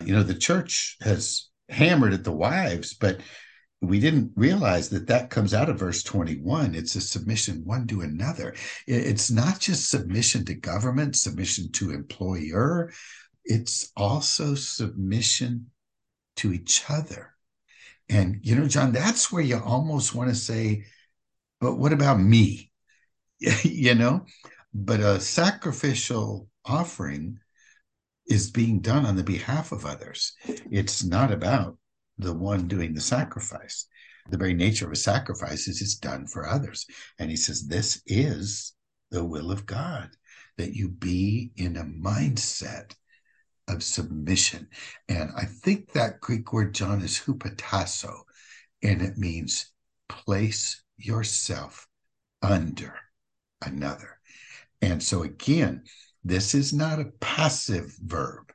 You 0.00 0.14
know, 0.14 0.22
the 0.22 0.34
church 0.34 0.96
has 1.02 1.48
hammered 1.68 2.14
at 2.14 2.24
the 2.24 2.32
wives, 2.32 2.94
but 2.94 3.20
we 3.80 3.98
didn't 3.98 4.32
realize 4.36 4.88
that 4.90 5.08
that 5.08 5.30
comes 5.30 5.52
out 5.52 5.68
of 5.68 5.78
verse 5.78 6.02
21 6.02 6.74
it's 6.74 6.94
a 6.94 7.00
submission 7.00 7.62
one 7.64 7.86
to 7.88 8.00
another. 8.00 8.54
It's 8.86 9.30
not 9.30 9.60
just 9.60 9.90
submission 9.90 10.44
to 10.46 10.54
government 10.54 11.16
submission 11.16 11.70
to 11.72 11.90
employer. 11.90 12.92
It's 13.44 13.92
also 13.96 14.54
submission 14.54 15.70
to 16.36 16.52
each 16.52 16.84
other. 16.88 17.34
And 18.08 18.38
you 18.42 18.54
know 18.56 18.68
john 18.68 18.92
that's 18.92 19.30
where 19.32 19.42
you 19.42 19.58
almost 19.58 20.14
want 20.14 20.30
to 20.30 20.36
say 20.36 20.84
but 21.64 21.78
what 21.78 21.94
about 21.94 22.20
me? 22.20 22.70
you 23.62 23.94
know? 23.94 24.26
But 24.74 25.00
a 25.00 25.18
sacrificial 25.18 26.46
offering 26.62 27.38
is 28.26 28.50
being 28.50 28.80
done 28.80 29.06
on 29.06 29.16
the 29.16 29.22
behalf 29.22 29.72
of 29.72 29.86
others. 29.86 30.34
It's 30.70 31.02
not 31.02 31.32
about 31.32 31.78
the 32.18 32.34
one 32.34 32.68
doing 32.68 32.92
the 32.92 33.00
sacrifice. 33.00 33.86
The 34.28 34.36
very 34.36 34.52
nature 34.52 34.84
of 34.84 34.92
a 34.92 34.96
sacrifice 34.96 35.66
is 35.66 35.80
it's 35.80 35.94
done 35.94 36.26
for 36.26 36.46
others. 36.46 36.84
And 37.18 37.30
he 37.30 37.36
says, 37.36 37.66
This 37.66 38.02
is 38.06 38.74
the 39.10 39.24
will 39.24 39.50
of 39.50 39.64
God, 39.64 40.10
that 40.58 40.74
you 40.74 40.90
be 40.90 41.50
in 41.56 41.78
a 41.78 41.84
mindset 41.84 42.94
of 43.68 43.82
submission. 43.82 44.68
And 45.08 45.30
I 45.34 45.46
think 45.46 45.92
that 45.92 46.20
Greek 46.20 46.52
word, 46.52 46.74
John, 46.74 47.00
is 47.00 47.18
hupotasso, 47.20 48.24
and 48.82 49.00
it 49.00 49.16
means 49.16 49.72
place 50.10 50.83
yourself 50.96 51.86
under 52.42 52.94
another. 53.64 54.18
And 54.82 55.02
so, 55.02 55.22
again, 55.22 55.84
this 56.24 56.54
is 56.54 56.72
not 56.72 57.00
a 57.00 57.12
passive 57.20 57.94
verb, 58.02 58.52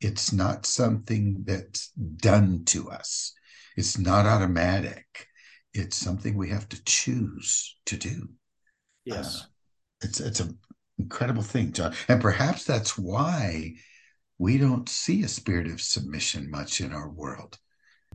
It's 0.00 0.32
not 0.32 0.66
something 0.66 1.44
that's 1.46 1.88
done 1.90 2.64
to 2.66 2.90
us. 2.90 3.32
It's 3.76 3.98
not 3.98 4.26
automatic. 4.26 5.28
It's 5.74 5.96
something 5.96 6.36
we 6.36 6.50
have 6.50 6.68
to 6.70 6.84
choose 6.84 7.76
to 7.86 7.96
do. 7.96 8.28
Yes. 9.04 9.42
Uh, 9.42 9.46
it's 10.02 10.20
it's 10.20 10.40
an 10.40 10.58
incredible 10.98 11.42
thing, 11.42 11.72
John. 11.72 11.94
And 12.08 12.20
perhaps 12.20 12.64
that's 12.64 12.98
why 12.98 13.74
we 14.38 14.58
don't 14.58 14.88
see 14.88 15.22
a 15.22 15.28
spirit 15.28 15.68
of 15.68 15.80
submission 15.80 16.50
much 16.50 16.80
in 16.80 16.92
our 16.92 17.08
world 17.08 17.58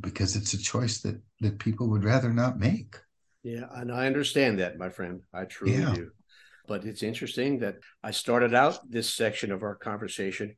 because 0.02 0.36
it's 0.36 0.54
a 0.54 0.58
choice 0.62 1.02
that 1.02 1.22
that 1.42 1.60
people 1.60 1.90
would 1.90 2.04
rather 2.04 2.34
not 2.34 2.60
make. 2.60 2.96
Yeah, 3.48 3.68
and 3.72 3.94
I 3.94 4.08
understand 4.08 4.60
that, 4.60 4.78
my 4.78 4.90
friend. 4.90 5.22
I 5.34 5.46
truly 5.46 5.80
Yeah. 5.80 5.94
do. 5.94 6.12
But 6.68 6.84
it's 6.84 7.02
interesting 7.02 7.60
that 7.60 7.78
I 8.04 8.12
started 8.12 8.54
out 8.54 8.80
this 8.92 9.14
section 9.14 9.54
of 9.54 9.64
our 9.64 9.76
conversation 9.76 10.58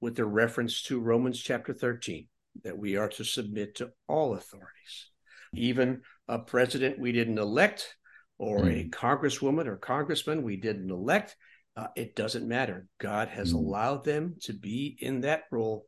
with 0.00 0.14
the 0.14 0.26
reference 0.26 0.82
to 0.82 1.00
Romans 1.00 1.40
chapter 1.40 1.72
13 1.72 2.28
that 2.64 2.76
we 2.76 2.96
are 2.96 3.08
to 3.08 3.24
submit 3.24 3.76
to 3.76 3.92
all 4.08 4.34
authorities, 4.34 5.10
even 5.54 6.02
a 6.28 6.38
president 6.38 6.98
we 6.98 7.12
didn't 7.12 7.38
elect 7.38 7.96
or 8.36 8.68
a 8.68 8.90
congresswoman 8.90 9.66
or 9.66 9.78
congressman 9.78 10.42
we 10.42 10.56
didn't 10.58 10.90
elect. 10.90 11.34
Uh, 11.76 11.88
it 11.96 12.14
doesn't 12.14 12.46
matter. 12.46 12.86
God 12.98 13.28
has 13.28 13.54
Mm. 13.54 13.56
allowed 13.56 14.04
them 14.04 14.36
to 14.42 14.52
be 14.52 14.98
in 15.00 15.22
that 15.22 15.44
role 15.50 15.86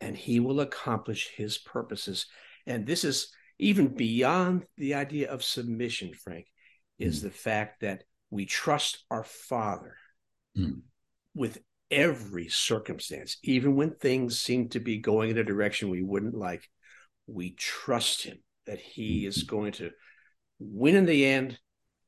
and 0.00 0.16
he 0.16 0.40
will 0.40 0.58
accomplish 0.60 1.28
his 1.28 1.58
purposes. 1.58 2.26
And 2.66 2.84
this 2.86 3.04
is 3.04 3.32
even 3.58 3.88
beyond 3.88 4.66
the 4.76 4.94
idea 4.94 5.30
of 5.30 5.42
submission, 5.42 6.12
Frank, 6.14 6.46
is 6.98 7.20
Mm. 7.20 7.22
the 7.22 7.30
fact 7.30 7.80
that 7.80 8.04
we 8.30 8.44
trust 8.46 9.04
our 9.10 9.24
Father 9.24 9.96
Mm. 10.56 10.82
with 11.34 11.62
every 11.90 12.48
circumstance, 12.48 13.38
even 13.42 13.76
when 13.76 13.94
things 13.94 14.40
seem 14.40 14.68
to 14.70 14.80
be 14.80 14.98
going 14.98 15.30
in 15.30 15.38
a 15.38 15.44
direction 15.44 15.88
we 15.88 16.02
wouldn't 16.02 16.34
like. 16.34 16.68
We 17.26 17.52
trust 17.52 18.22
Him 18.22 18.42
that 18.66 18.80
He 18.80 19.26
is 19.26 19.44
going 19.44 19.72
to 19.72 19.90
win 20.58 20.96
in 20.96 21.06
the 21.06 21.24
end. 21.26 21.58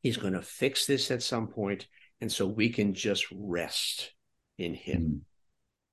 He's 0.00 0.16
going 0.16 0.32
to 0.34 0.42
fix 0.42 0.86
this 0.86 1.10
at 1.10 1.22
some 1.22 1.48
point, 1.48 1.86
and 2.20 2.30
so 2.30 2.46
we 2.46 2.70
can 2.70 2.94
just 2.94 3.26
rest 3.32 4.12
in 4.56 4.74
Him. 4.74 5.02
Mm. 5.02 5.20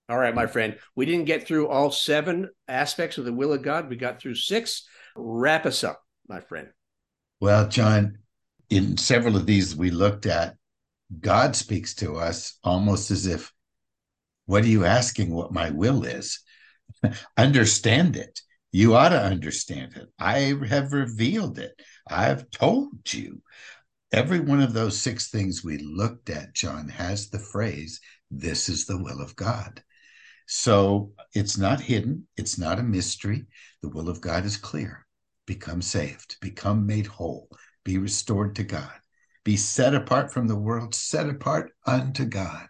All 0.08 0.20
right, 0.20 0.36
my 0.36 0.46
friend. 0.46 0.78
We 0.96 1.06
didn't 1.06 1.26
get 1.26 1.48
through 1.48 1.68
all 1.68 1.92
seven 1.92 2.50
aspects 2.68 3.18
of 3.18 3.26
the 3.26 3.34
will 3.34 3.54
of 3.54 3.64
God. 3.64 3.90
We 3.90 3.96
got 3.96 4.22
through 4.22 4.36
six. 4.36 4.88
Wrap 5.16 5.66
us 5.66 5.84
up, 5.84 6.02
my 6.28 6.42
friend. 6.42 6.70
Well, 7.40 7.68
John, 7.68 8.20
in 8.70 8.98
several 8.98 9.36
of 9.36 9.46
these 9.46 9.76
we 9.76 9.92
looked 9.92 10.26
at, 10.26 10.56
God 11.20 11.56
speaks 11.56 11.94
to 11.96 12.16
us 12.18 12.58
almost 12.64 13.12
as 13.12 13.26
if, 13.26 13.54
What 14.46 14.64
are 14.64 14.70
you 14.70 14.86
asking 14.86 15.34
what 15.34 15.54
my 15.54 15.70
will 15.70 16.04
is? 16.04 16.40
understand 17.38 18.16
it. 18.16 18.42
You 18.72 18.96
ought 18.96 19.10
to 19.10 19.22
understand 19.22 19.96
it. 19.96 20.10
I 20.20 20.54
have 20.68 20.92
revealed 20.92 21.60
it. 21.60 21.80
I've 22.10 22.50
told 22.52 23.14
you. 23.14 23.42
Every 24.12 24.40
one 24.40 24.62
of 24.62 24.74
those 24.74 25.00
six 25.00 25.30
things 25.30 25.64
we 25.64 25.78
looked 25.78 26.30
at, 26.30 26.54
John, 26.54 26.90
has 26.90 27.30
the 27.30 27.40
phrase, 27.40 28.00
This 28.32 28.70
is 28.70 28.86
the 28.86 29.02
will 29.02 29.22
of 29.22 29.36
God. 29.36 29.84
So 30.48 31.14
it's 31.34 31.58
not 31.58 31.82
hidden, 31.82 32.28
it's 32.38 32.58
not 32.58 32.80
a 32.80 32.84
mystery. 32.84 33.46
The 33.82 33.90
will 33.90 34.10
of 34.10 34.22
God 34.22 34.46
is 34.46 34.58
clear. 34.58 35.05
Become 35.46 35.82
saved, 35.82 36.38
become 36.42 36.86
made 36.88 37.06
whole, 37.08 37.50
be 37.84 37.98
restored 37.98 38.56
to 38.56 38.64
God, 38.64 38.92
be 39.44 39.56
set 39.56 39.94
apart 39.94 40.32
from 40.34 40.48
the 40.48 40.56
world, 40.56 40.96
set 40.96 41.30
apart 41.30 41.72
unto 41.86 42.26
God. 42.26 42.68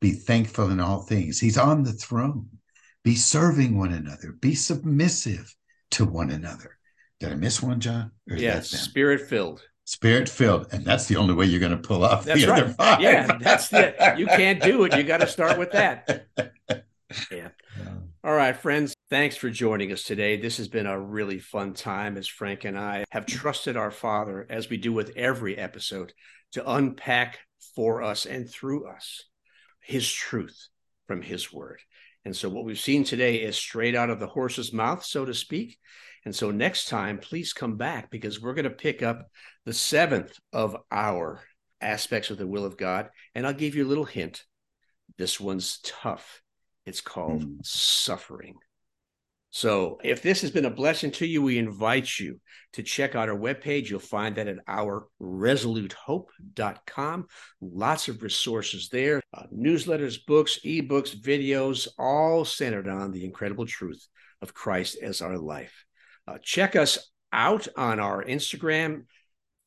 Be 0.00 0.12
thankful 0.12 0.70
in 0.70 0.80
all 0.80 1.02
things. 1.02 1.40
He's 1.40 1.58
on 1.58 1.82
the 1.82 1.92
throne. 1.92 2.48
Be 3.04 3.14
serving 3.14 3.78
one 3.78 3.92
another, 3.92 4.32
be 4.40 4.54
submissive 4.54 5.54
to 5.92 6.04
one 6.04 6.30
another. 6.30 6.78
Did 7.20 7.32
I 7.32 7.34
miss 7.34 7.62
one, 7.62 7.80
John? 7.80 8.10
Or 8.30 8.36
Yes, 8.36 8.68
spirit 8.70 9.20
filled. 9.28 9.62
Spirit 9.84 10.28
filled. 10.28 10.66
And 10.72 10.84
that's 10.84 11.06
the 11.06 11.16
only 11.16 11.32
way 11.32 11.46
you're 11.46 11.60
going 11.60 11.70
to 11.70 11.78
pull 11.78 12.04
off 12.04 12.24
That's 12.24 12.42
the 12.42 12.50
right. 12.50 12.62
other 12.64 12.72
five. 12.72 13.00
Yeah, 13.00 13.38
that's 13.40 13.68
the 13.68 14.14
you 14.18 14.26
can't 14.26 14.60
do 14.60 14.84
it. 14.84 14.96
You 14.96 15.04
got 15.04 15.20
to 15.20 15.26
start 15.28 15.58
with 15.58 15.72
that. 15.72 16.26
Yeah. 17.30 17.48
All 18.26 18.34
right, 18.34 18.56
friends. 18.56 18.92
Thanks 19.08 19.36
for 19.36 19.50
joining 19.50 19.92
us 19.92 20.02
today. 20.02 20.36
This 20.36 20.56
has 20.56 20.66
been 20.66 20.86
a 20.86 20.98
really 20.98 21.38
fun 21.38 21.74
time 21.74 22.16
as 22.16 22.26
Frank 22.26 22.64
and 22.64 22.76
I 22.76 23.04
have 23.12 23.24
trusted 23.24 23.76
our 23.76 23.92
Father, 23.92 24.44
as 24.50 24.68
we 24.68 24.78
do 24.78 24.92
with 24.92 25.16
every 25.16 25.56
episode, 25.56 26.12
to 26.50 26.68
unpack 26.68 27.38
for 27.76 28.02
us 28.02 28.26
and 28.26 28.50
through 28.50 28.88
us 28.88 29.22
His 29.80 30.12
truth 30.12 30.66
from 31.06 31.22
His 31.22 31.52
Word. 31.52 31.78
And 32.24 32.34
so, 32.34 32.48
what 32.48 32.64
we've 32.64 32.80
seen 32.80 33.04
today 33.04 33.36
is 33.36 33.56
straight 33.56 33.94
out 33.94 34.10
of 34.10 34.18
the 34.18 34.26
horse's 34.26 34.72
mouth, 34.72 35.04
so 35.04 35.24
to 35.24 35.32
speak. 35.32 35.78
And 36.24 36.34
so, 36.34 36.50
next 36.50 36.88
time, 36.88 37.18
please 37.18 37.52
come 37.52 37.76
back 37.76 38.10
because 38.10 38.42
we're 38.42 38.54
going 38.54 38.64
to 38.64 38.70
pick 38.70 39.04
up 39.04 39.30
the 39.66 39.72
seventh 39.72 40.36
of 40.52 40.76
our 40.90 41.44
aspects 41.80 42.30
of 42.30 42.38
the 42.38 42.46
will 42.48 42.64
of 42.64 42.76
God. 42.76 43.08
And 43.36 43.46
I'll 43.46 43.54
give 43.54 43.76
you 43.76 43.86
a 43.86 43.88
little 43.88 44.04
hint. 44.04 44.42
This 45.16 45.38
one's 45.38 45.78
tough. 45.84 46.42
It's 46.86 47.00
called 47.00 47.42
Mm. 47.42 47.64
suffering. 47.66 48.54
So, 49.50 49.98
if 50.04 50.22
this 50.22 50.42
has 50.42 50.50
been 50.50 50.66
a 50.66 50.70
blessing 50.70 51.10
to 51.12 51.26
you, 51.26 51.40
we 51.42 51.56
invite 51.58 52.18
you 52.18 52.40
to 52.74 52.82
check 52.82 53.14
out 53.14 53.28
our 53.30 53.38
webpage. 53.38 53.88
You'll 53.88 54.00
find 54.00 54.36
that 54.36 54.48
at 54.48 54.58
ourresolutehope.com. 54.66 57.26
Lots 57.60 58.08
of 58.08 58.22
resources 58.22 58.88
there 58.90 59.20
uh, 59.34 59.44
newsletters, 59.54 60.18
books, 60.26 60.58
ebooks, 60.64 61.14
videos, 61.16 61.88
all 61.98 62.44
centered 62.44 62.88
on 62.88 63.12
the 63.12 63.24
incredible 63.24 63.66
truth 63.66 64.06
of 64.42 64.52
Christ 64.54 64.96
as 65.00 65.22
our 65.22 65.38
life. 65.38 65.84
Uh, 66.26 66.38
check 66.42 66.74
us 66.76 67.10
out 67.32 67.66
on 67.76 67.98
our 68.00 68.24
Instagram, 68.24 69.04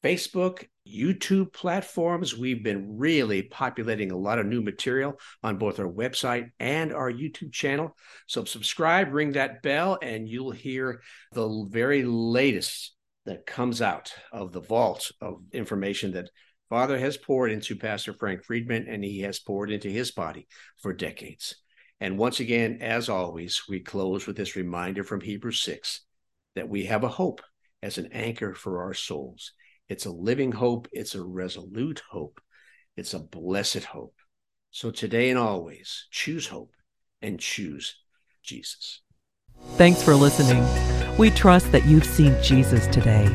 Facebook, 0.03 0.65
YouTube 0.87 1.53
platforms. 1.53 2.37
We've 2.37 2.63
been 2.63 2.97
really 2.97 3.43
populating 3.43 4.11
a 4.11 4.17
lot 4.17 4.39
of 4.39 4.45
new 4.45 4.61
material 4.61 5.19
on 5.43 5.57
both 5.57 5.79
our 5.79 5.91
website 5.91 6.51
and 6.59 6.93
our 6.93 7.11
YouTube 7.11 7.51
channel. 7.51 7.95
So 8.27 8.45
subscribe, 8.45 9.13
ring 9.13 9.33
that 9.33 9.61
bell, 9.61 9.97
and 10.01 10.27
you'll 10.27 10.51
hear 10.51 11.01
the 11.33 11.67
very 11.69 12.03
latest 12.03 12.95
that 13.25 13.45
comes 13.45 13.81
out 13.81 14.13
of 14.31 14.51
the 14.51 14.61
vault 14.61 15.11
of 15.21 15.41
information 15.51 16.13
that 16.13 16.29
Father 16.69 16.97
has 16.97 17.17
poured 17.17 17.51
into 17.51 17.75
Pastor 17.75 18.13
Frank 18.13 18.43
Friedman 18.43 18.87
and 18.87 19.03
he 19.03 19.21
has 19.21 19.39
poured 19.39 19.71
into 19.71 19.89
his 19.89 20.11
body 20.11 20.47
for 20.77 20.93
decades. 20.93 21.55
And 21.99 22.17
once 22.17 22.39
again, 22.39 22.77
as 22.81 23.09
always, 23.09 23.63
we 23.67 23.81
close 23.81 24.25
with 24.25 24.37
this 24.37 24.55
reminder 24.55 25.03
from 25.03 25.19
Hebrews 25.19 25.61
6 25.61 26.01
that 26.55 26.69
we 26.69 26.85
have 26.85 27.03
a 27.03 27.09
hope 27.09 27.41
as 27.81 27.97
an 27.97 28.09
anchor 28.13 28.53
for 28.53 28.83
our 28.83 28.93
souls. 28.93 29.53
It's 29.89 30.05
a 30.05 30.11
living 30.11 30.51
hope, 30.51 30.87
it's 30.91 31.15
a 31.15 31.23
resolute 31.23 32.03
hope, 32.11 32.39
it's 32.95 33.15
a 33.15 33.19
blessed 33.19 33.85
hope. 33.85 34.13
So 34.69 34.91
today 34.91 35.31
and 35.31 35.39
always, 35.39 36.05
choose 36.11 36.45
hope 36.45 36.73
and 37.23 37.39
choose 37.39 37.95
Jesus. 38.43 39.01
Thanks 39.77 40.03
for 40.03 40.13
listening. 40.13 40.63
We 41.17 41.31
trust 41.31 41.71
that 41.71 41.85
you've 41.85 42.05
seen 42.05 42.37
Jesus 42.43 42.85
today. 42.87 43.25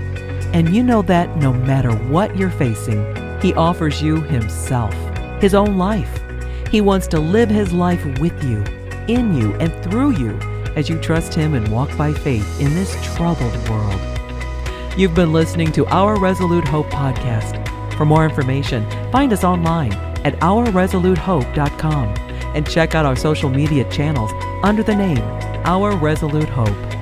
And 0.52 0.72
you 0.72 0.84
know 0.84 1.02
that 1.02 1.36
no 1.38 1.52
matter 1.52 1.90
what 1.90 2.36
you're 2.36 2.50
facing, 2.50 3.04
He 3.40 3.52
offers 3.54 4.00
you 4.00 4.22
Himself, 4.22 4.94
His 5.40 5.56
own 5.56 5.76
life. 5.76 6.22
He 6.70 6.80
wants 6.80 7.08
to 7.08 7.18
live 7.18 7.50
His 7.50 7.72
life 7.72 8.04
with 8.20 8.44
you, 8.44 8.62
in 9.12 9.36
you, 9.36 9.54
and 9.54 9.72
through 9.82 10.12
you 10.12 10.38
as 10.76 10.88
you 10.88 11.00
trust 11.00 11.34
Him 11.34 11.54
and 11.54 11.66
walk 11.66 11.94
by 11.98 12.12
faith 12.12 12.60
in 12.60 12.72
this 12.74 12.96
troubled 13.16 13.56
world. 13.68 14.13
You've 14.96 15.14
been 15.14 15.32
listening 15.32 15.72
to 15.72 15.84
Our 15.86 16.20
Resolute 16.20 16.68
Hope 16.68 16.86
podcast. 16.86 17.66
For 17.94 18.04
more 18.04 18.24
information, 18.24 18.88
find 19.10 19.32
us 19.32 19.42
online 19.42 19.92
at 20.24 20.38
ourresolutehope.com 20.38 22.08
and 22.54 22.70
check 22.70 22.94
out 22.94 23.04
our 23.04 23.16
social 23.16 23.50
media 23.50 23.90
channels 23.90 24.30
under 24.62 24.84
the 24.84 24.94
name 24.94 25.18
Our 25.64 25.96
Resolute 25.96 26.48
Hope. 26.48 26.93